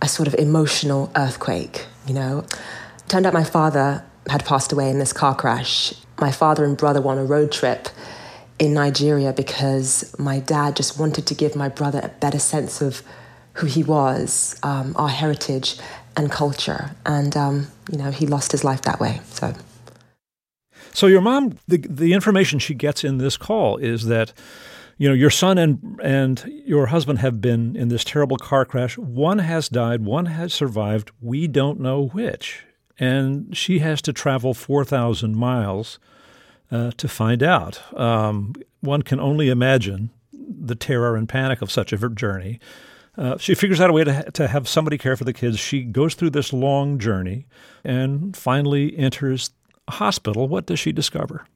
[0.00, 2.46] a sort of emotional earthquake, you know?
[3.08, 5.94] Turned out my father had passed away in this car crash.
[6.20, 7.88] My father and brother were on a road trip
[8.58, 13.02] in Nigeria because my dad just wanted to give my brother a better sense of
[13.54, 15.78] who he was, um, our heritage
[16.16, 16.94] and culture.
[17.04, 19.20] And, um, you know, he lost his life that way.
[19.26, 19.54] So.
[20.92, 24.32] So your mom, the the information she gets in this call is that,
[24.96, 28.96] you know, your son and and your husband have been in this terrible car crash.
[28.96, 31.10] One has died, one has survived.
[31.20, 32.64] We don't know which,
[32.98, 35.98] and she has to travel four thousand miles
[36.70, 37.82] uh, to find out.
[37.98, 42.60] Um, one can only imagine the terror and panic of such a journey.
[43.16, 45.58] Uh, she figures out a way to, to have somebody care for the kids.
[45.58, 47.46] She goes through this long journey
[47.84, 49.50] and finally enters
[49.86, 51.46] a hospital, what does she discover?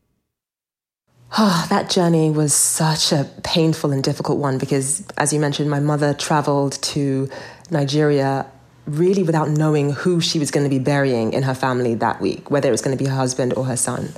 [1.37, 5.81] Oh, that journey was such a painful and difficult one because, as you mentioned, my
[5.81, 7.29] mother traveled to
[7.70, 8.46] Nigeria
[8.88, 12.51] really without knowing who she was going to be burying in her family that week,
[12.51, 14.12] whether it was going to be her husband or her son.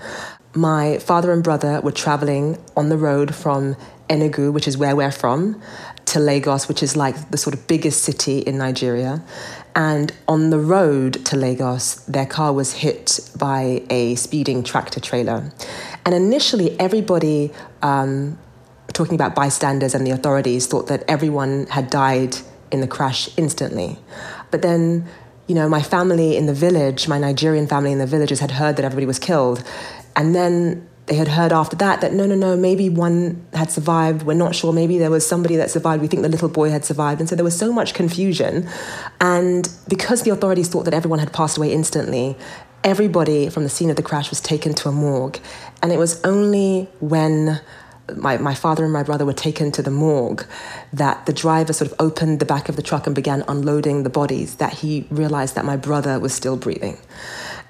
[0.55, 3.77] My father and brother were traveling on the road from
[4.09, 5.61] Enugu, which is where we're from,
[6.07, 9.23] to Lagos, which is like the sort of biggest city in Nigeria.
[9.77, 15.53] And on the road to Lagos, their car was hit by a speeding tractor trailer.
[16.05, 17.53] And initially, everybody,
[17.83, 18.37] um,
[18.93, 22.37] talking about bystanders and the authorities, thought that everyone had died
[22.73, 23.99] in the crash instantly.
[24.51, 25.07] But then,
[25.47, 28.77] you know, my family in the village, my Nigerian family in the villages, had heard
[28.77, 29.63] that everybody was killed.
[30.17, 34.23] And then they had heard after that that no, no, no, maybe one had survived.
[34.23, 34.73] We're not sure.
[34.73, 36.03] Maybe there was somebody that survived.
[36.03, 37.21] We think the little boy had survived.
[37.21, 38.69] And so there was so much confusion.
[39.21, 42.37] And because the authorities thought that everyone had passed away instantly,
[42.85, 45.41] everybody from the scene of the crash was taken to a morgue.
[45.83, 47.61] And it was only when
[48.17, 50.45] my, my father and my brother were taken to the morgue
[50.93, 54.11] that the driver sort of opened the back of the truck and began unloading the
[54.11, 56.99] bodies that he realized that my brother was still breathing.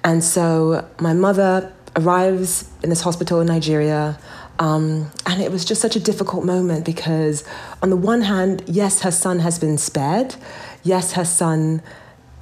[0.03, 4.19] And so my mother arrives in this hospital in Nigeria.
[4.59, 7.43] Um, and it was just such a difficult moment because,
[7.81, 10.35] on the one hand, yes, her son has been spared.
[10.83, 11.81] Yes, her son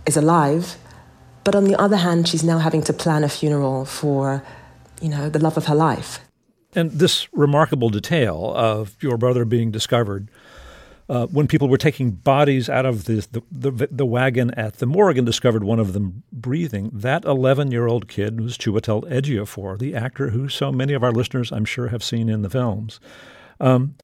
[0.05, 0.77] is alive.
[1.43, 4.43] But on the other hand, she's now having to plan a funeral for,
[5.01, 6.19] you know, the love of her life.
[6.75, 10.29] And this remarkable detail of your brother being discovered
[11.09, 14.85] uh, when people were taking bodies out of the, the, the, the, wagon at the
[14.85, 19.79] morgue and discovered one of them breathing, that 11 year old kid was Chiwetel Ejiofor,
[19.79, 22.99] the actor who so many of our listeners, I'm sure, have seen in the films.
[23.59, 23.95] Um,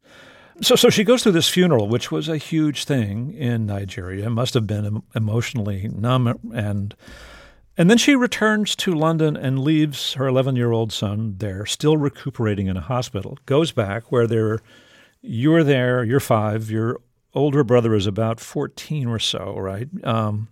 [0.61, 4.25] so, so she goes through this funeral, which was a huge thing in Nigeria.
[4.25, 6.95] It must have been emotionally numb, and
[7.77, 11.97] and then she returns to London and leaves her 11 year old son there, still
[11.97, 13.37] recuperating in a hospital.
[13.45, 14.59] Goes back where they're
[15.21, 17.01] you're there, you're five, your
[17.33, 19.87] older brother is about 14 or so, right?
[20.03, 20.47] Um,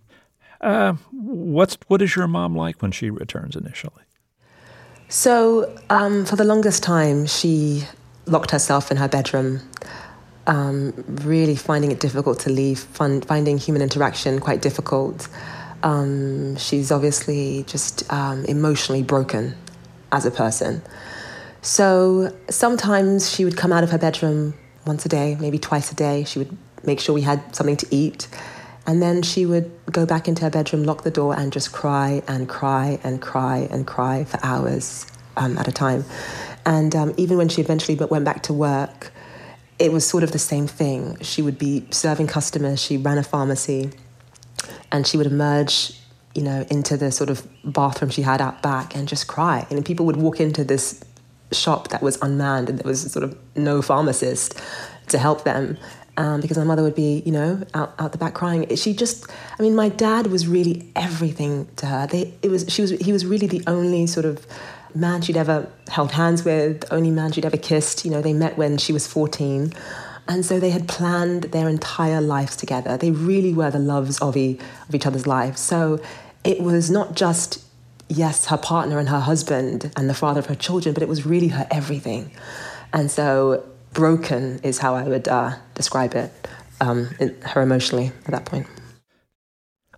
[0.60, 4.02] uh, what's, what is your mom like when she returns initially?
[5.08, 7.84] So, um, for the longest time, she
[8.26, 9.60] locked herself in her bedroom,
[10.46, 15.28] um, really finding it difficult to leave, fun, finding human interaction quite difficult.
[15.84, 19.54] Um, she's obviously just um, emotionally broken
[20.10, 20.82] as a person.
[21.60, 24.54] So sometimes she would come out of her bedroom
[24.86, 26.24] once a day, maybe twice a day.
[26.24, 28.28] She would make sure we had something to eat.
[28.86, 32.22] And then she would go back into her bedroom, lock the door, and just cry
[32.28, 36.04] and cry and cry and cry for hours um, at a time.
[36.66, 39.12] And um, even when she eventually went back to work,
[39.78, 41.18] it was sort of the same thing.
[41.20, 43.90] She would be serving customers, she ran a pharmacy,
[44.94, 45.92] and she would emerge,
[46.36, 49.66] you know, into the sort of bathroom she had out back and just cry.
[49.68, 51.02] And people would walk into this
[51.50, 54.56] shop that was unmanned and there was sort of no pharmacist
[55.08, 55.76] to help them
[56.16, 58.72] um, because my mother would be, you know, out, out the back crying.
[58.76, 59.28] She just,
[59.58, 62.06] I mean, my dad was really everything to her.
[62.06, 64.46] They, it was, she was, he was really the only sort of
[64.94, 68.04] man she'd ever held hands with, only man she'd ever kissed.
[68.04, 69.72] You know, they met when she was 14.
[70.26, 72.96] And so they had planned their entire lives together.
[72.96, 74.58] They really were the loves of, e-
[74.88, 75.60] of each other's lives.
[75.60, 76.00] So
[76.44, 77.64] it was not just
[78.08, 81.26] yes, her partner and her husband and the father of her children, but it was
[81.26, 82.30] really her everything.
[82.92, 86.32] And so broken is how I would uh, describe it,
[86.80, 87.06] um,
[87.42, 88.66] her emotionally at that point.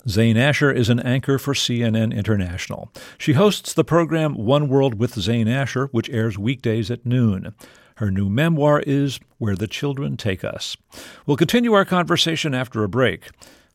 [0.08, 2.92] Zain Asher is an anchor for CNN International.
[3.18, 7.54] She hosts the program One World with Zain Asher, which airs weekdays at noon.
[7.96, 10.76] Her new memoir is Where the Children Take Us.
[11.24, 13.30] We'll continue our conversation after a break.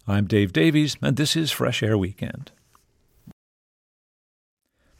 [0.07, 2.51] I'm Dave Davies, and this is Fresh Air Weekend.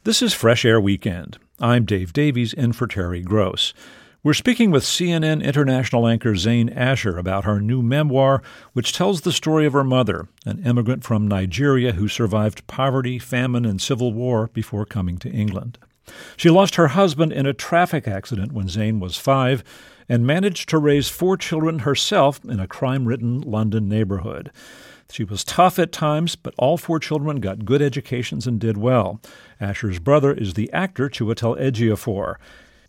[0.02, 1.38] This is Fresh Air Weekend.
[1.60, 3.72] I'm Dave Davies in for Terry Gross.
[4.24, 9.30] We're speaking with CNN international anchor Zain Asher about her new memoir, which tells the
[9.30, 14.50] story of her mother, an immigrant from Nigeria who survived poverty, famine, and civil war
[14.52, 15.78] before coming to England.
[16.36, 19.62] She lost her husband in a traffic accident when Zain was five
[20.08, 24.50] and managed to raise four children herself in a crime ridden London neighborhood.
[25.10, 29.20] She was tough at times, but all four children got good educations and did well.
[29.60, 32.36] Asher's brother is the actor Chiwetel Ejiofor.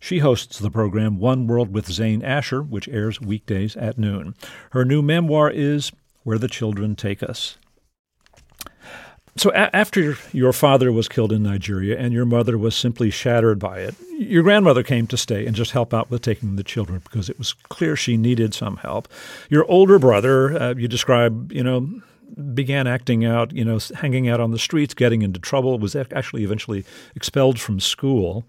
[0.00, 4.34] She hosts the program One World with Zain Asher, which airs weekdays at noon.
[4.70, 5.92] Her new memoir is
[6.24, 7.58] Where the Children Take Us.
[9.36, 13.58] So, a- after your father was killed in Nigeria and your mother was simply shattered
[13.58, 17.00] by it, your grandmother came to stay and just help out with taking the children
[17.02, 19.08] because it was clear she needed some help.
[19.50, 21.88] Your older brother, uh, you describe, you know,
[22.54, 26.44] began acting out, you know, hanging out on the streets, getting into trouble, was actually
[26.44, 26.84] eventually
[27.16, 28.44] expelled from school.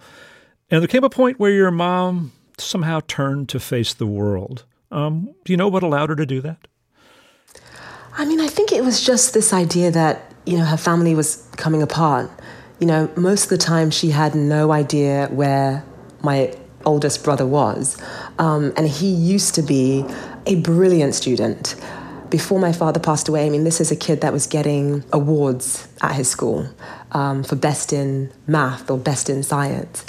[0.69, 4.65] And there came a point where your mom somehow turned to face the world.
[4.91, 6.67] Um, do you know what allowed her to do that?
[8.17, 11.47] I mean, I think it was just this idea that, you know, her family was
[11.57, 12.29] coming apart.
[12.79, 15.83] You know, most of the time she had no idea where
[16.21, 16.55] my
[16.85, 18.01] oldest brother was.
[18.37, 20.05] Um, and he used to be
[20.45, 21.75] a brilliant student.
[22.29, 25.87] Before my father passed away, I mean, this is a kid that was getting awards
[26.01, 26.67] at his school
[27.11, 30.03] um, for best in math or best in science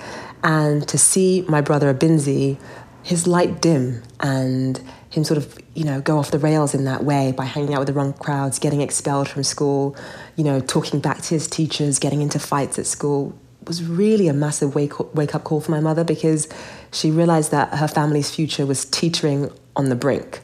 [0.46, 2.56] and to see my brother Abinzi,
[3.02, 7.04] his light dim and him sort of, you know, go off the rails in that
[7.04, 9.96] way by hanging out with the wrong crowds, getting expelled from school,
[10.36, 14.32] you know, talking back to his teachers, getting into fights at school was really a
[14.32, 16.48] massive wake, wake up call for my mother because
[16.92, 20.40] she realized that her family's future was teetering on the brink.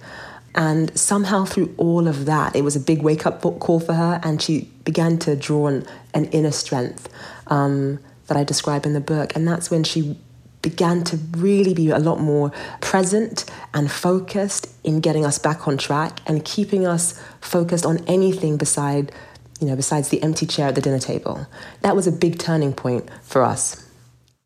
[0.54, 4.20] And somehow, through all of that, it was a big wake up call for her,
[4.22, 7.08] and she began to draw on an inner strength.
[7.46, 8.00] Um,
[8.32, 9.34] that I describe in the book.
[9.36, 10.16] And that's when she
[10.62, 13.44] began to really be a lot more present
[13.74, 19.12] and focused in getting us back on track and keeping us focused on anything beside,
[19.60, 21.46] you know, besides the empty chair at the dinner table.
[21.82, 23.86] That was a big turning point for us.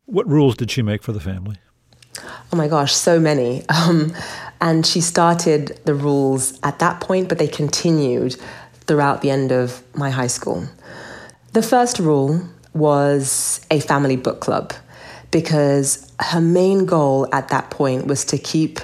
[0.05, 1.57] What rules did she make for the family?
[2.51, 3.63] Oh my gosh, so many.
[3.87, 4.13] Um,
[4.59, 8.35] and she started the rules at that point, but they continued
[8.87, 10.67] throughout the end of my high school.
[11.53, 12.41] The first rule
[12.73, 14.73] was a family book club
[15.31, 18.79] because her main goal at that point was to keep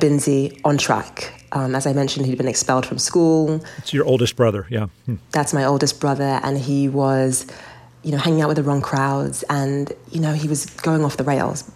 [0.00, 1.46] Binzi on track.
[1.52, 3.62] Um, as I mentioned, he'd been expelled from school.
[3.78, 4.86] It's your oldest brother, yeah.
[5.06, 5.16] Hmm.
[5.32, 7.46] That's my oldest brother, and he was,
[8.02, 11.18] you know, hanging out with the wrong crowds, and you know, he was going off
[11.18, 11.70] the rails.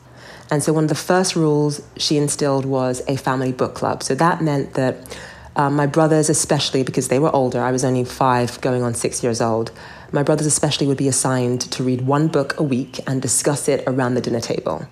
[0.51, 4.03] And so, one of the first rules she instilled was a family book club.
[4.03, 5.19] So that meant that
[5.57, 9.23] um, my brothers, especially because they were older, I was only five, going on six
[9.23, 9.73] years old
[10.13, 13.85] my brothers especially would be assigned to read one book a week and discuss it
[13.87, 14.87] around the dinner table.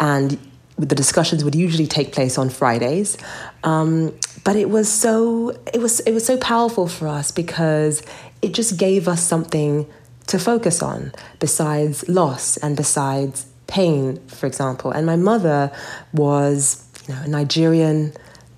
[0.00, 0.38] And
[0.78, 3.16] the discussions would usually take place on Fridays.
[3.64, 4.14] Um,
[4.44, 8.02] but it was so it was it was so powerful for us because
[8.42, 9.86] it just gave us something
[10.26, 14.90] to focus on besides loss and besides pain, for example.
[14.90, 15.72] And my mother
[16.12, 18.12] was, you know, a Nigerian,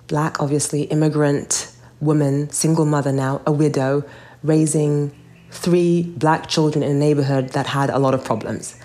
[0.09, 4.03] black, obviously, immigrant woman, single mother now, a widow,
[4.43, 5.11] raising
[5.51, 8.75] three black children in a neighborhood that had a lot of problems.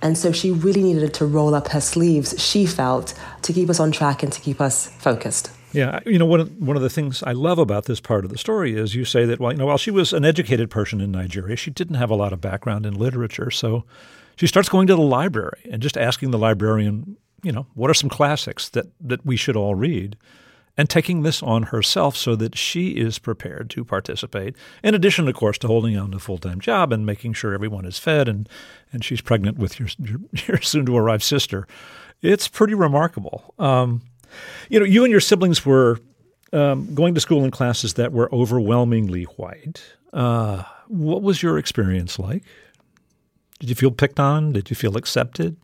[0.00, 3.80] And so she really needed to roll up her sleeves, she felt, to keep us
[3.80, 5.50] on track and to keep us focused.
[5.72, 8.30] Yeah, you know, one of, one of the things I love about this part of
[8.30, 11.00] the story is you say that, well, you know, while she was an educated person
[11.00, 13.50] in Nigeria, she didn't have a lot of background in literature.
[13.50, 13.84] So
[14.36, 17.94] she starts going to the library and just asking the librarian, you know, what are
[17.94, 20.16] some classics that, that we should all read?
[20.76, 24.56] And taking this on herself so that she is prepared to participate.
[24.82, 27.54] In addition, of course, to holding on to a full time job and making sure
[27.54, 28.48] everyone is fed, and,
[28.92, 29.88] and she's pregnant with your,
[30.46, 31.66] your, soon to arrive sister.
[32.22, 33.54] It's pretty remarkable.
[33.58, 34.02] Um,
[34.68, 36.00] you know, you and your siblings were
[36.52, 39.82] um, going to school in classes that were overwhelmingly white.
[40.12, 42.42] Uh, what was your experience like?
[43.60, 44.52] Did you feel picked on?
[44.52, 45.56] Did you feel accepted?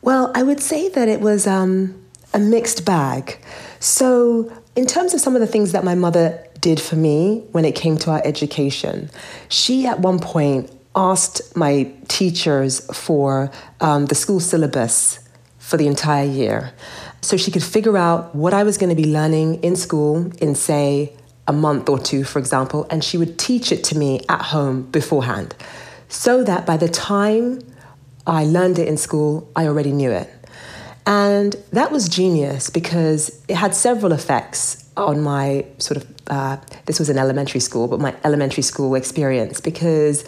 [0.00, 2.01] Well, I would say that it was um,
[2.34, 3.38] a mixed bag.
[3.80, 7.64] So, in terms of some of the things that my mother did for me when
[7.64, 9.10] it came to our education,
[9.48, 15.18] she at one point asked my teachers for um, the school syllabus
[15.58, 16.72] for the entire year.
[17.20, 20.54] So she could figure out what I was going to be learning in school in,
[20.54, 21.14] say,
[21.46, 24.82] a month or two, for example, and she would teach it to me at home
[24.90, 25.54] beforehand
[26.08, 27.60] so that by the time
[28.26, 30.28] I learned it in school, I already knew it.
[31.06, 36.98] And that was genius because it had several effects on my sort of, uh, this
[36.98, 40.24] was an elementary school, but my elementary school experience because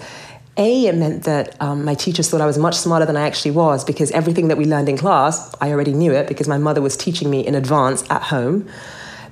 [0.57, 3.51] a, it meant that um, my teachers thought I was much smarter than I actually
[3.53, 6.81] was because everything that we learned in class, I already knew it because my mother
[6.81, 8.69] was teaching me in advance at home.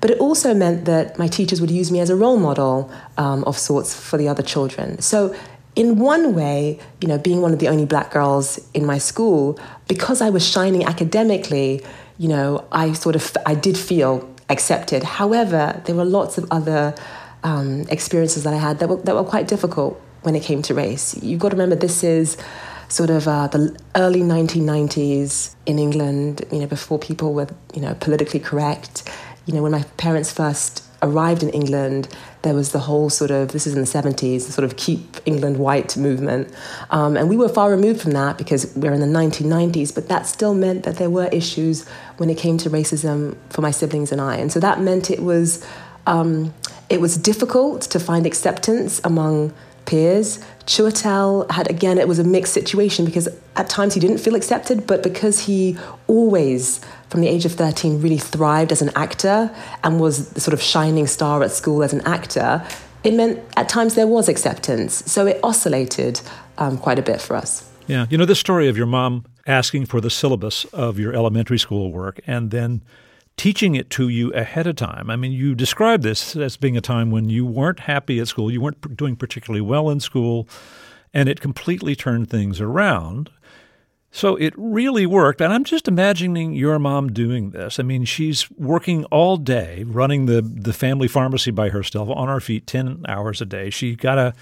[0.00, 3.44] But it also meant that my teachers would use me as a role model um,
[3.44, 5.00] of sorts for the other children.
[5.00, 5.32] So,
[5.74, 9.58] in one way, you know, being one of the only black girls in my school,
[9.88, 11.82] because I was shining academically,
[12.18, 15.02] you know, I sort of I did feel accepted.
[15.02, 16.94] However, there were lots of other
[17.42, 20.74] um, experiences that I had that were, that were quite difficult when it came to
[20.74, 21.20] race.
[21.22, 22.36] You've got to remember this is
[22.88, 27.94] sort of uh, the early 1990s in England, you know, before people were, you know,
[27.94, 29.10] politically correct.
[29.46, 32.08] You know, when my parents first arrived in England,
[32.42, 35.16] there was the whole sort of, this is in the 70s, the sort of keep
[35.24, 36.52] England white movement.
[36.90, 40.26] Um, and we were far removed from that because we're in the 1990s, but that
[40.26, 41.86] still meant that there were issues
[42.16, 44.36] when it came to racism for my siblings and I.
[44.36, 45.64] And so that meant it was,
[46.06, 46.52] um,
[46.88, 49.54] it was difficult to find acceptance among
[49.84, 50.38] peers.
[50.66, 54.86] Chiwetel had, again, it was a mixed situation because at times he didn't feel accepted,
[54.86, 55.76] but because he
[56.06, 60.54] always, from the age of 13, really thrived as an actor and was the sort
[60.54, 62.64] of shining star at school as an actor,
[63.04, 65.02] it meant at times there was acceptance.
[65.10, 66.20] So it oscillated
[66.58, 67.68] um, quite a bit for us.
[67.86, 68.06] Yeah.
[68.08, 71.90] You know, this story of your mom asking for the syllabus of your elementary school
[71.90, 72.82] work and then
[73.36, 75.10] teaching it to you ahead of time.
[75.10, 78.50] I mean, you described this as being a time when you weren't happy at school,
[78.50, 80.48] you weren't doing particularly well in school,
[81.14, 83.30] and it completely turned things around.
[84.14, 85.40] So it really worked.
[85.40, 87.80] And I'm just imagining your mom doing this.
[87.80, 92.40] I mean, she's working all day, running the, the family pharmacy by herself on her
[92.40, 93.70] feet 10 hours a day.
[93.70, 94.34] She got a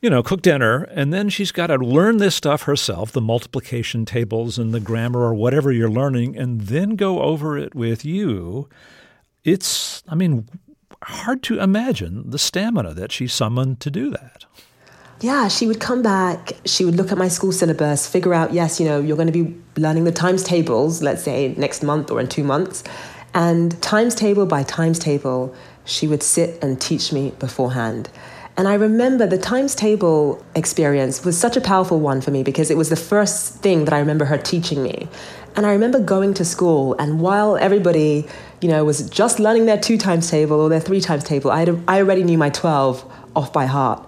[0.00, 4.04] you know, cook dinner, and then she's got to learn this stuff herself, the multiplication
[4.04, 8.68] tables and the grammar or whatever you're learning, and then go over it with you.
[9.44, 10.48] It's, I mean,
[11.02, 14.44] hard to imagine the stamina that she summoned to do that.
[15.20, 18.78] Yeah, she would come back, she would look at my school syllabus, figure out, yes,
[18.78, 22.20] you know, you're going to be learning the times tables, let's say next month or
[22.20, 22.84] in two months.
[23.32, 25.54] And times table by times table,
[25.86, 28.10] she would sit and teach me beforehand.
[28.58, 32.70] And I remember the times table experience was such a powerful one for me because
[32.70, 35.08] it was the first thing that I remember her teaching me.
[35.56, 38.26] And I remember going to school, and while everybody,
[38.60, 41.60] you know, was just learning their two times table or their three times table, I,
[41.60, 44.06] had, I already knew my 12 off by heart.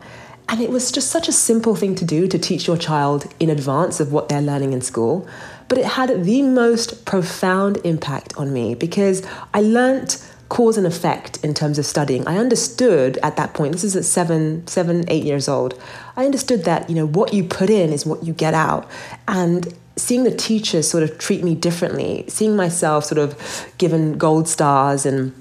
[0.51, 3.51] And it was just such a simple thing to do to teach your child in
[3.51, 5.29] advance of what they're learning in school.
[5.69, 9.23] But it had the most profound impact on me because
[9.53, 12.27] I learnt cause and effect in terms of studying.
[12.27, 15.79] I understood at that point, this is at seven, seven, eight years old,
[16.17, 18.89] I understood that, you know, what you put in is what you get out.
[19.27, 24.49] And seeing the teachers sort of treat me differently, seeing myself sort of given gold
[24.49, 25.33] stars and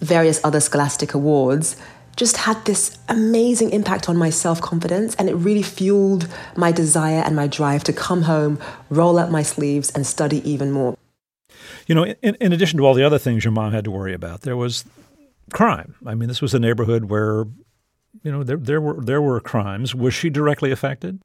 [0.00, 1.76] various other scholastic awards
[2.16, 6.26] just had this amazing impact on my self confidence, and it really fueled
[6.56, 10.72] my desire and my drive to come home, roll up my sleeves, and study even
[10.72, 10.96] more.
[11.86, 14.14] You know, in, in addition to all the other things your mom had to worry
[14.14, 14.84] about, there was
[15.52, 15.94] crime.
[16.04, 17.44] I mean, this was a neighborhood where,
[18.22, 19.94] you know, there, there were there were crimes.
[19.94, 21.20] Was she directly affected?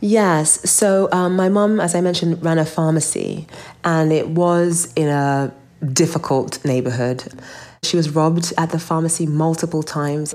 [0.00, 0.68] Yes.
[0.68, 3.46] So um, my mom, as I mentioned, ran a pharmacy,
[3.84, 5.52] and it was in a
[5.92, 7.24] difficult neighborhood.
[7.82, 10.34] She was robbed at the pharmacy multiple times.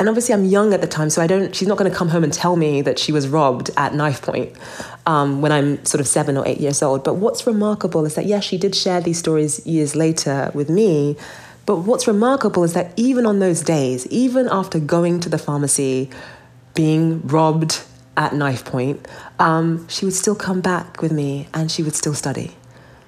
[0.00, 1.54] And obviously, I'm young at the time, so I don't.
[1.54, 4.22] She's not going to come home and tell me that she was robbed at knife
[4.22, 4.56] point
[5.04, 7.04] um, when I'm sort of seven or eight years old.
[7.04, 11.18] But what's remarkable is that yes, she did share these stories years later with me.
[11.66, 16.08] But what's remarkable is that even on those days, even after going to the pharmacy,
[16.74, 17.82] being robbed
[18.16, 19.06] at knife point,
[19.38, 22.56] um, she would still come back with me and she would still study.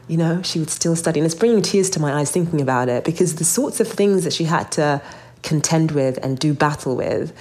[0.08, 1.20] You know, she would still study.
[1.20, 4.24] And it's bringing tears to my eyes thinking about it because the sorts of things
[4.24, 5.00] that she had to
[5.42, 7.32] contend with and do battle with.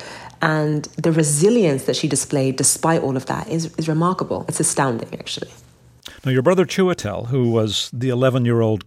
[0.41, 4.45] And the resilience that she displayed despite all of that is, is remarkable.
[4.47, 5.52] It's astounding, actually.
[6.26, 8.84] Now, your brother Chiwetel, who was the 11 year old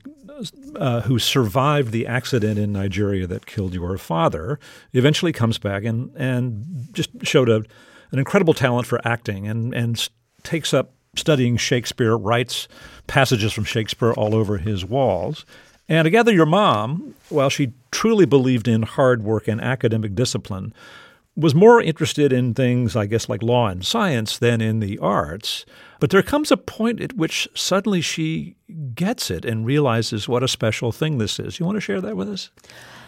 [0.77, 4.59] uh, who survived the accident in Nigeria that killed your father,
[4.93, 7.63] eventually comes back and, and just showed a,
[8.11, 10.09] an incredible talent for acting and, and
[10.43, 12.67] takes up studying Shakespeare, writes
[13.07, 15.45] passages from Shakespeare all over his walls.
[15.89, 20.73] And I gather your mom, while she truly believed in hard work and academic discipline,
[21.37, 25.67] was more interested in things, I guess, like law and science than in the arts.
[26.01, 28.57] But there comes a point at which suddenly she
[28.95, 31.59] gets it and realizes what a special thing this is.
[31.59, 32.51] You want to share that with us?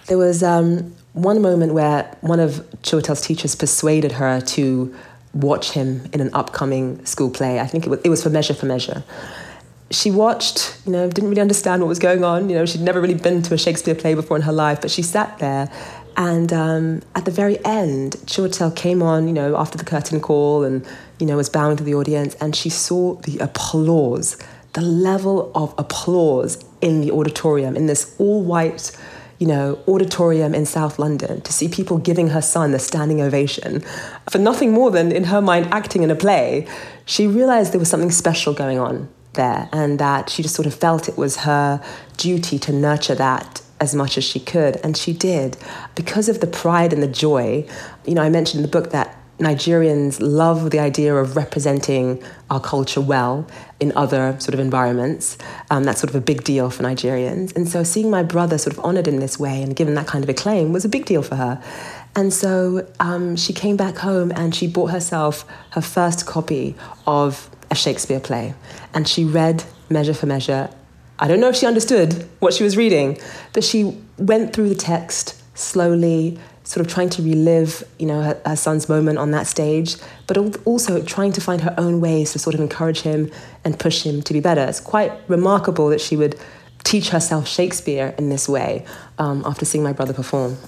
[0.06, 4.94] There was um, one moment where one of Chiwetel's teachers persuaded her to
[5.34, 7.60] watch him in an upcoming school play.
[7.60, 9.04] I think it was, it was for Measure for Measure.
[9.90, 12.50] She watched, you know, didn't really understand what was going on.
[12.50, 14.90] You know, she'd never really been to a Shakespeare play before in her life, but
[14.90, 15.70] she sat there
[16.16, 20.64] and um, at the very end, Chiwetel came on, you know, after the curtain call
[20.64, 20.86] and,
[21.18, 24.38] you know, was bowing to the audience, and she saw the applause,
[24.72, 28.96] the level of applause in the auditorium, in this all white,
[29.38, 33.80] you know, auditorium in South London, to see people giving her son a standing ovation
[34.30, 36.66] for nothing more than, in her mind, acting in a play.
[37.04, 40.74] She realized there was something special going on there, and that she just sort of
[40.74, 41.82] felt it was her
[42.16, 45.56] duty to nurture that as much as she could, and she did.
[45.94, 47.66] Because of the pride and the joy,
[48.06, 52.60] you know, I mentioned in the book that Nigerians love the idea of representing our
[52.60, 53.46] culture well
[53.80, 55.36] in other sort of environments.
[55.70, 57.54] Um, that's sort of a big deal for Nigerians.
[57.54, 60.24] And so seeing my brother sort of honored in this way and given that kind
[60.24, 61.62] of acclaim was a big deal for her.
[62.14, 66.74] And so um, she came back home and she bought herself her first copy
[67.06, 68.54] of a Shakespeare play.
[68.94, 70.70] And she read Measure for Measure
[71.18, 73.18] I don't know if she understood what she was reading,
[73.54, 78.40] but she went through the text slowly, sort of trying to relive, you know, her,
[78.44, 79.96] her, son's moment on that stage,
[80.26, 80.36] but
[80.66, 83.30] also trying to find her own ways to sort of encourage him
[83.64, 84.60] and push him to be better.
[84.62, 86.38] It's quite remarkable that she would
[86.84, 88.84] teach herself Shakespeare in this way
[89.18, 90.58] um, after seeing my brother perform.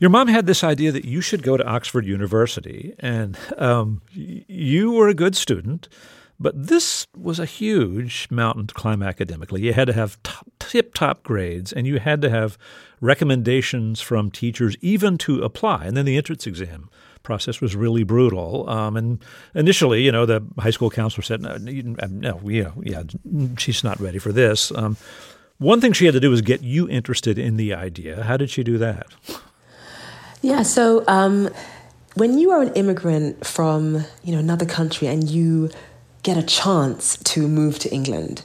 [0.00, 4.92] Your mom had this idea that you should go to Oxford University, and um, you
[4.92, 5.88] were a good student.
[6.42, 9.60] But this was a huge mountain to climb academically.
[9.60, 10.18] You had to have
[10.58, 12.56] tip top grades and you had to have
[13.02, 15.84] recommendations from teachers even to apply.
[15.84, 16.88] And then the entrance exam
[17.22, 18.66] process was really brutal.
[18.70, 19.22] Um, and
[19.54, 23.02] initially, you know, the high school counselor said, no, no yeah, yeah,
[23.58, 24.72] she's not ready for this.
[24.72, 24.96] Um,
[25.58, 28.22] one thing she had to do was get you interested in the idea.
[28.22, 29.08] How did she do that?
[30.42, 31.50] Yeah, so um,
[32.14, 35.70] when you are an immigrant from you know another country and you
[36.22, 38.42] get a chance to move to England,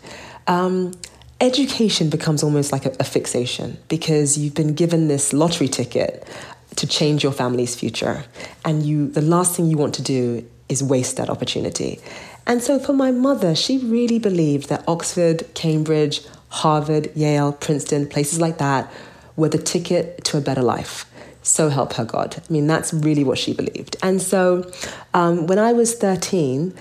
[0.48, 0.94] um,
[1.40, 6.28] education becomes almost like a, a fixation because you've been given this lottery ticket
[6.76, 8.26] to change your family's future,
[8.66, 12.00] and you the last thing you want to do is waste that opportunity.
[12.46, 18.42] And so for my mother, she really believed that Oxford, Cambridge, Harvard, Yale, Princeton, places
[18.42, 18.92] like that
[19.38, 21.06] were the ticket to a better life.
[21.46, 22.36] So help her God.
[22.38, 23.98] I mean, that's really what she believed.
[24.02, 24.70] And so
[25.14, 26.74] um, when I was 13,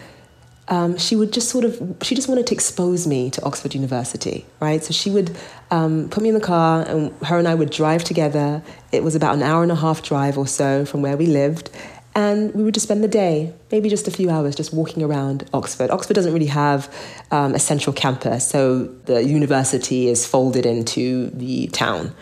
[0.68, 4.46] um, she would just sort of she just wanted to expose me to Oxford University,
[4.60, 4.82] right?
[4.82, 5.36] So she would
[5.70, 8.62] um, put me in the car, and her and I would drive together.
[8.90, 11.68] It was about an hour and a half drive or so from where we lived,
[12.14, 15.46] and we would just spend the day, maybe just a few hours, just walking around
[15.52, 15.90] Oxford.
[15.90, 16.90] Oxford doesn't really have
[17.30, 22.14] um, a central campus, so the university is folded into the town,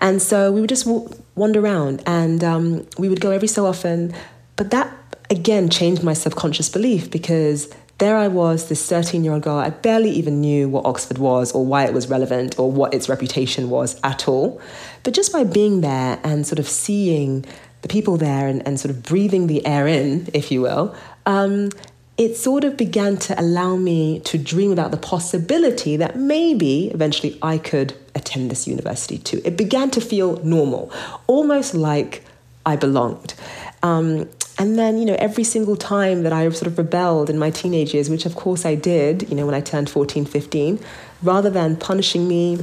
[0.00, 3.66] and so we would just w- wander around, and um, we would go every so
[3.66, 4.12] often.
[4.56, 4.92] But that
[5.30, 9.56] again changed my subconscious belief because there I was, this 13 year old girl.
[9.56, 13.08] I barely even knew what Oxford was or why it was relevant or what its
[13.08, 14.60] reputation was at all.
[15.02, 17.44] But just by being there and sort of seeing
[17.82, 21.70] the people there and, and sort of breathing the air in, if you will, um,
[22.18, 27.38] it sort of began to allow me to dream about the possibility that maybe eventually
[27.42, 29.42] I could attend this university too.
[29.44, 30.90] It began to feel normal,
[31.26, 32.24] almost like
[32.64, 33.34] I belonged.
[33.82, 37.50] Um, and then, you know, every single time that I sort of rebelled in my
[37.50, 40.80] teenage years, which of course I did, you know, when I turned 14, 15,
[41.22, 42.58] rather than punishing me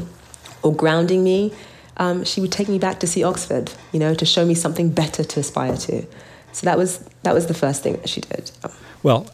[0.64, 1.54] or grounding me,
[1.97, 4.89] um, she would take me back to see Oxford, you know, to show me something
[4.89, 6.08] better to aspire to.
[6.54, 8.51] So that was that was the first thing that she did.
[9.04, 9.28] Well,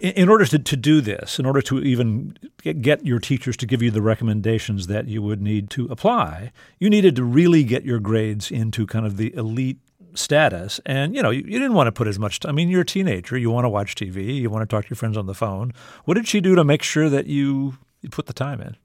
[0.00, 3.82] in order to, to do this, in order to even get your teachers to give
[3.82, 7.98] you the recommendations that you would need to apply, you needed to really get your
[7.98, 9.78] grades into kind of the elite
[10.14, 10.80] status.
[10.86, 12.86] And, you know, you, you didn't want to put as much, I mean, you're a
[12.86, 13.36] teenager.
[13.36, 14.36] You want to watch TV.
[14.36, 15.72] You want to talk to your friends on the phone.
[16.04, 18.76] What did she do to make sure that you, you put the time in?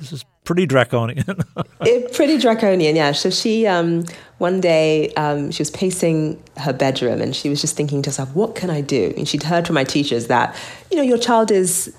[0.00, 1.24] This is pretty draconian.
[1.82, 3.12] it, pretty draconian, yeah.
[3.12, 4.04] So she, um,
[4.38, 8.34] one day, um, she was pacing her bedroom and she was just thinking to herself,
[8.34, 9.12] what can I do?
[9.16, 10.56] And she'd heard from my teachers that,
[10.90, 11.94] you know, your child is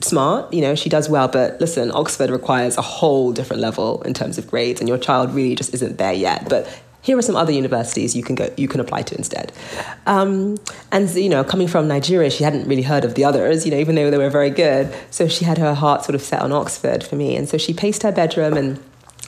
[0.00, 4.14] smart, you know, she does well, but listen, Oxford requires a whole different level in
[4.14, 6.48] terms of grades, and your child really just isn't there yet.
[6.48, 6.66] But
[7.02, 9.52] here are some other universities you can go you can apply to instead
[10.06, 10.56] um,
[10.90, 13.78] and you know coming from nigeria she hadn't really heard of the others you know
[13.78, 16.52] even though they were very good so she had her heart sort of set on
[16.52, 18.82] oxford for me and so she paced her bedroom and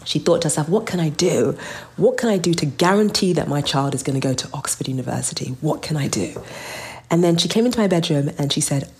[0.04, 1.56] she thought to herself, what can I do?
[1.96, 4.88] What can I do to guarantee that my child is going to go to Oxford
[4.88, 5.56] University?
[5.60, 6.42] What can I do?
[7.10, 8.90] And then she came into my bedroom and she said,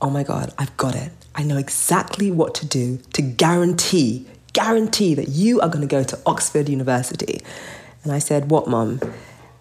[0.00, 1.12] Oh my God, I've got it.
[1.34, 6.04] I know exactly what to do to guarantee, guarantee that you are going to go
[6.04, 7.40] to Oxford University.
[8.04, 9.00] And I said, What, mum?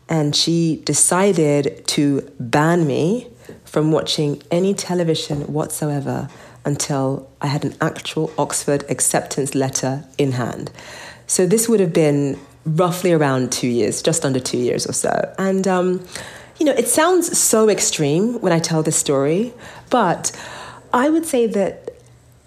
[0.08, 3.28] And she decided to ban me
[3.66, 6.30] from watching any television whatsoever
[6.66, 10.72] until I had an actual Oxford acceptance letter in hand.
[11.26, 15.34] So this would have been roughly around two years, just under two years or so.
[15.38, 16.06] And, um,
[16.60, 19.54] you know, it sounds so extreme when I tell this story,
[19.90, 20.32] but
[20.94, 21.90] I would say that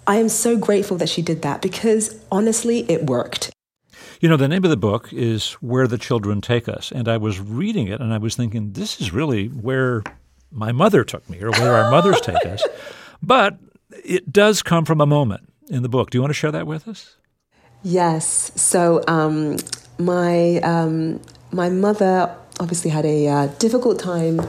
[0.07, 3.51] I am so grateful that she did that because honestly, it worked.
[4.19, 6.91] You know, the name of the book is Where the Children Take Us.
[6.91, 10.01] And I was reading it and I was thinking, this is really where
[10.51, 12.63] my mother took me or where our mothers take us.
[13.21, 13.57] But
[14.05, 16.11] it does come from a moment in the book.
[16.11, 17.15] Do you want to share that with us?
[17.81, 18.51] Yes.
[18.55, 19.57] So um,
[19.97, 21.19] my um,
[21.51, 24.39] my mother obviously had a uh, difficult time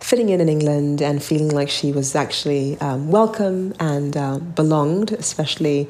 [0.00, 5.12] fitting in in England and feeling like she was actually um, welcome and uh, belonged,
[5.12, 5.88] especially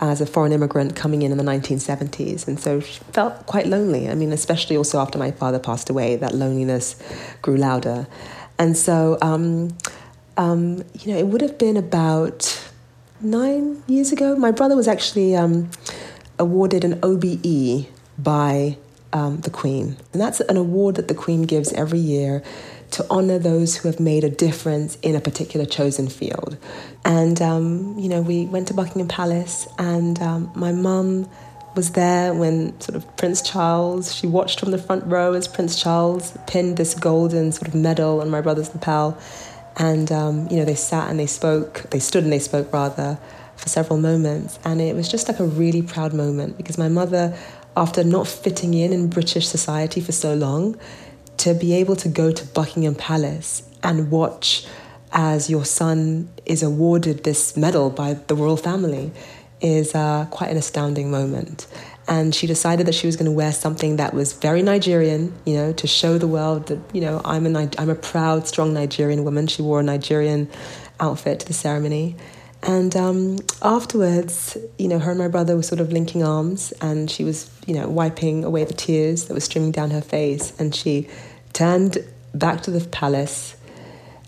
[0.00, 2.46] as a foreign immigrant coming in in the 1970s.
[2.46, 4.08] And so she felt quite lonely.
[4.08, 6.96] I mean, especially also after my father passed away, that loneliness
[7.42, 8.06] grew louder.
[8.58, 9.76] And so um,
[10.36, 12.70] um, you know, it would have been about
[13.20, 14.36] nine years ago.
[14.36, 15.70] My brother was actually um,
[16.38, 17.86] awarded an OBE
[18.18, 18.76] by
[19.12, 19.96] um, the Queen.
[20.12, 22.42] And that's an award that the Queen gives every year
[22.96, 26.56] to honor those who have made a difference in a particular chosen field.
[27.04, 31.28] And, um, you know, we went to Buckingham Palace, and um, my mum
[31.74, 35.78] was there when sort of Prince Charles, she watched from the front row as Prince
[35.78, 39.18] Charles pinned this golden sort of medal on my brother's lapel.
[39.76, 43.18] And, um, you know, they sat and they spoke, they stood and they spoke rather
[43.56, 44.58] for several moments.
[44.64, 47.36] And it was just like a really proud moment because my mother,
[47.76, 50.78] after not fitting in in British society for so long,
[51.38, 54.66] to be able to go to Buckingham Palace and watch
[55.12, 59.12] as your son is awarded this medal by the royal family
[59.60, 61.66] is uh, quite an astounding moment
[62.08, 65.54] and she decided that she was going to wear something that was very Nigerian, you
[65.54, 69.24] know, to show the world that you know I'm a I'm a proud, strong Nigerian
[69.24, 69.46] woman.
[69.46, 70.48] She wore a Nigerian
[71.00, 72.16] outfit to the ceremony,
[72.62, 77.10] and um, afterwards, you know, her and my brother were sort of linking arms, and
[77.10, 80.74] she was you know wiping away the tears that were streaming down her face, and
[80.74, 81.08] she
[81.52, 81.98] turned
[82.34, 83.56] back to the palace,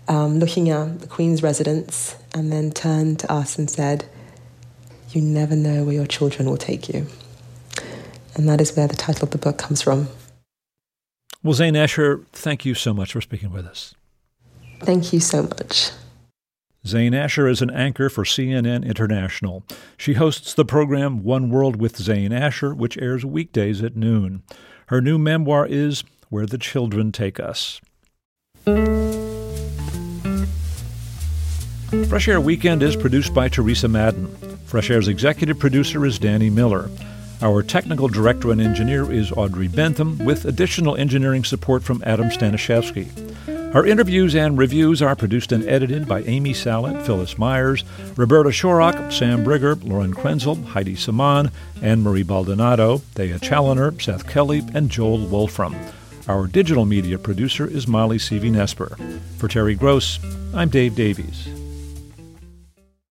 [0.07, 4.05] um, looking at the Queen's residence, and then turned to us and said,
[5.11, 7.07] "You never know where your children will take you."
[8.35, 10.07] And that is where the title of the book comes from.
[11.43, 13.95] Well, Zain Asher, thank you so much for speaking with us.
[14.81, 15.91] Thank you so much.
[16.87, 19.63] Zain Asher is an anchor for CNN International.
[19.97, 24.43] She hosts the program One World with Zain Asher, which airs weekdays at noon.
[24.87, 27.81] Her new memoir is Where the Children Take Us.
[32.07, 34.27] Fresh Air Weekend is produced by Teresa Madden.
[34.65, 36.89] Fresh Air's executive producer is Danny Miller.
[37.41, 43.58] Our technical director and engineer is Audrey Bentham, with additional engineering support from Adam Staniszewski.
[43.71, 47.83] Our interviews and reviews are produced and edited by Amy Salit, Phyllis Myers,
[48.15, 54.63] Roberta Shorrock, Sam Briger, Lauren Krenzel, Heidi Saman, Ann Marie Baldonado, Thea Chaloner, Seth Kelley,
[54.73, 55.75] and Joel Wolfram.
[56.27, 59.19] Our digital media producer is Molly Seavy-Nesper.
[59.37, 60.17] For Terry Gross,
[60.55, 61.58] I'm Dave Davies.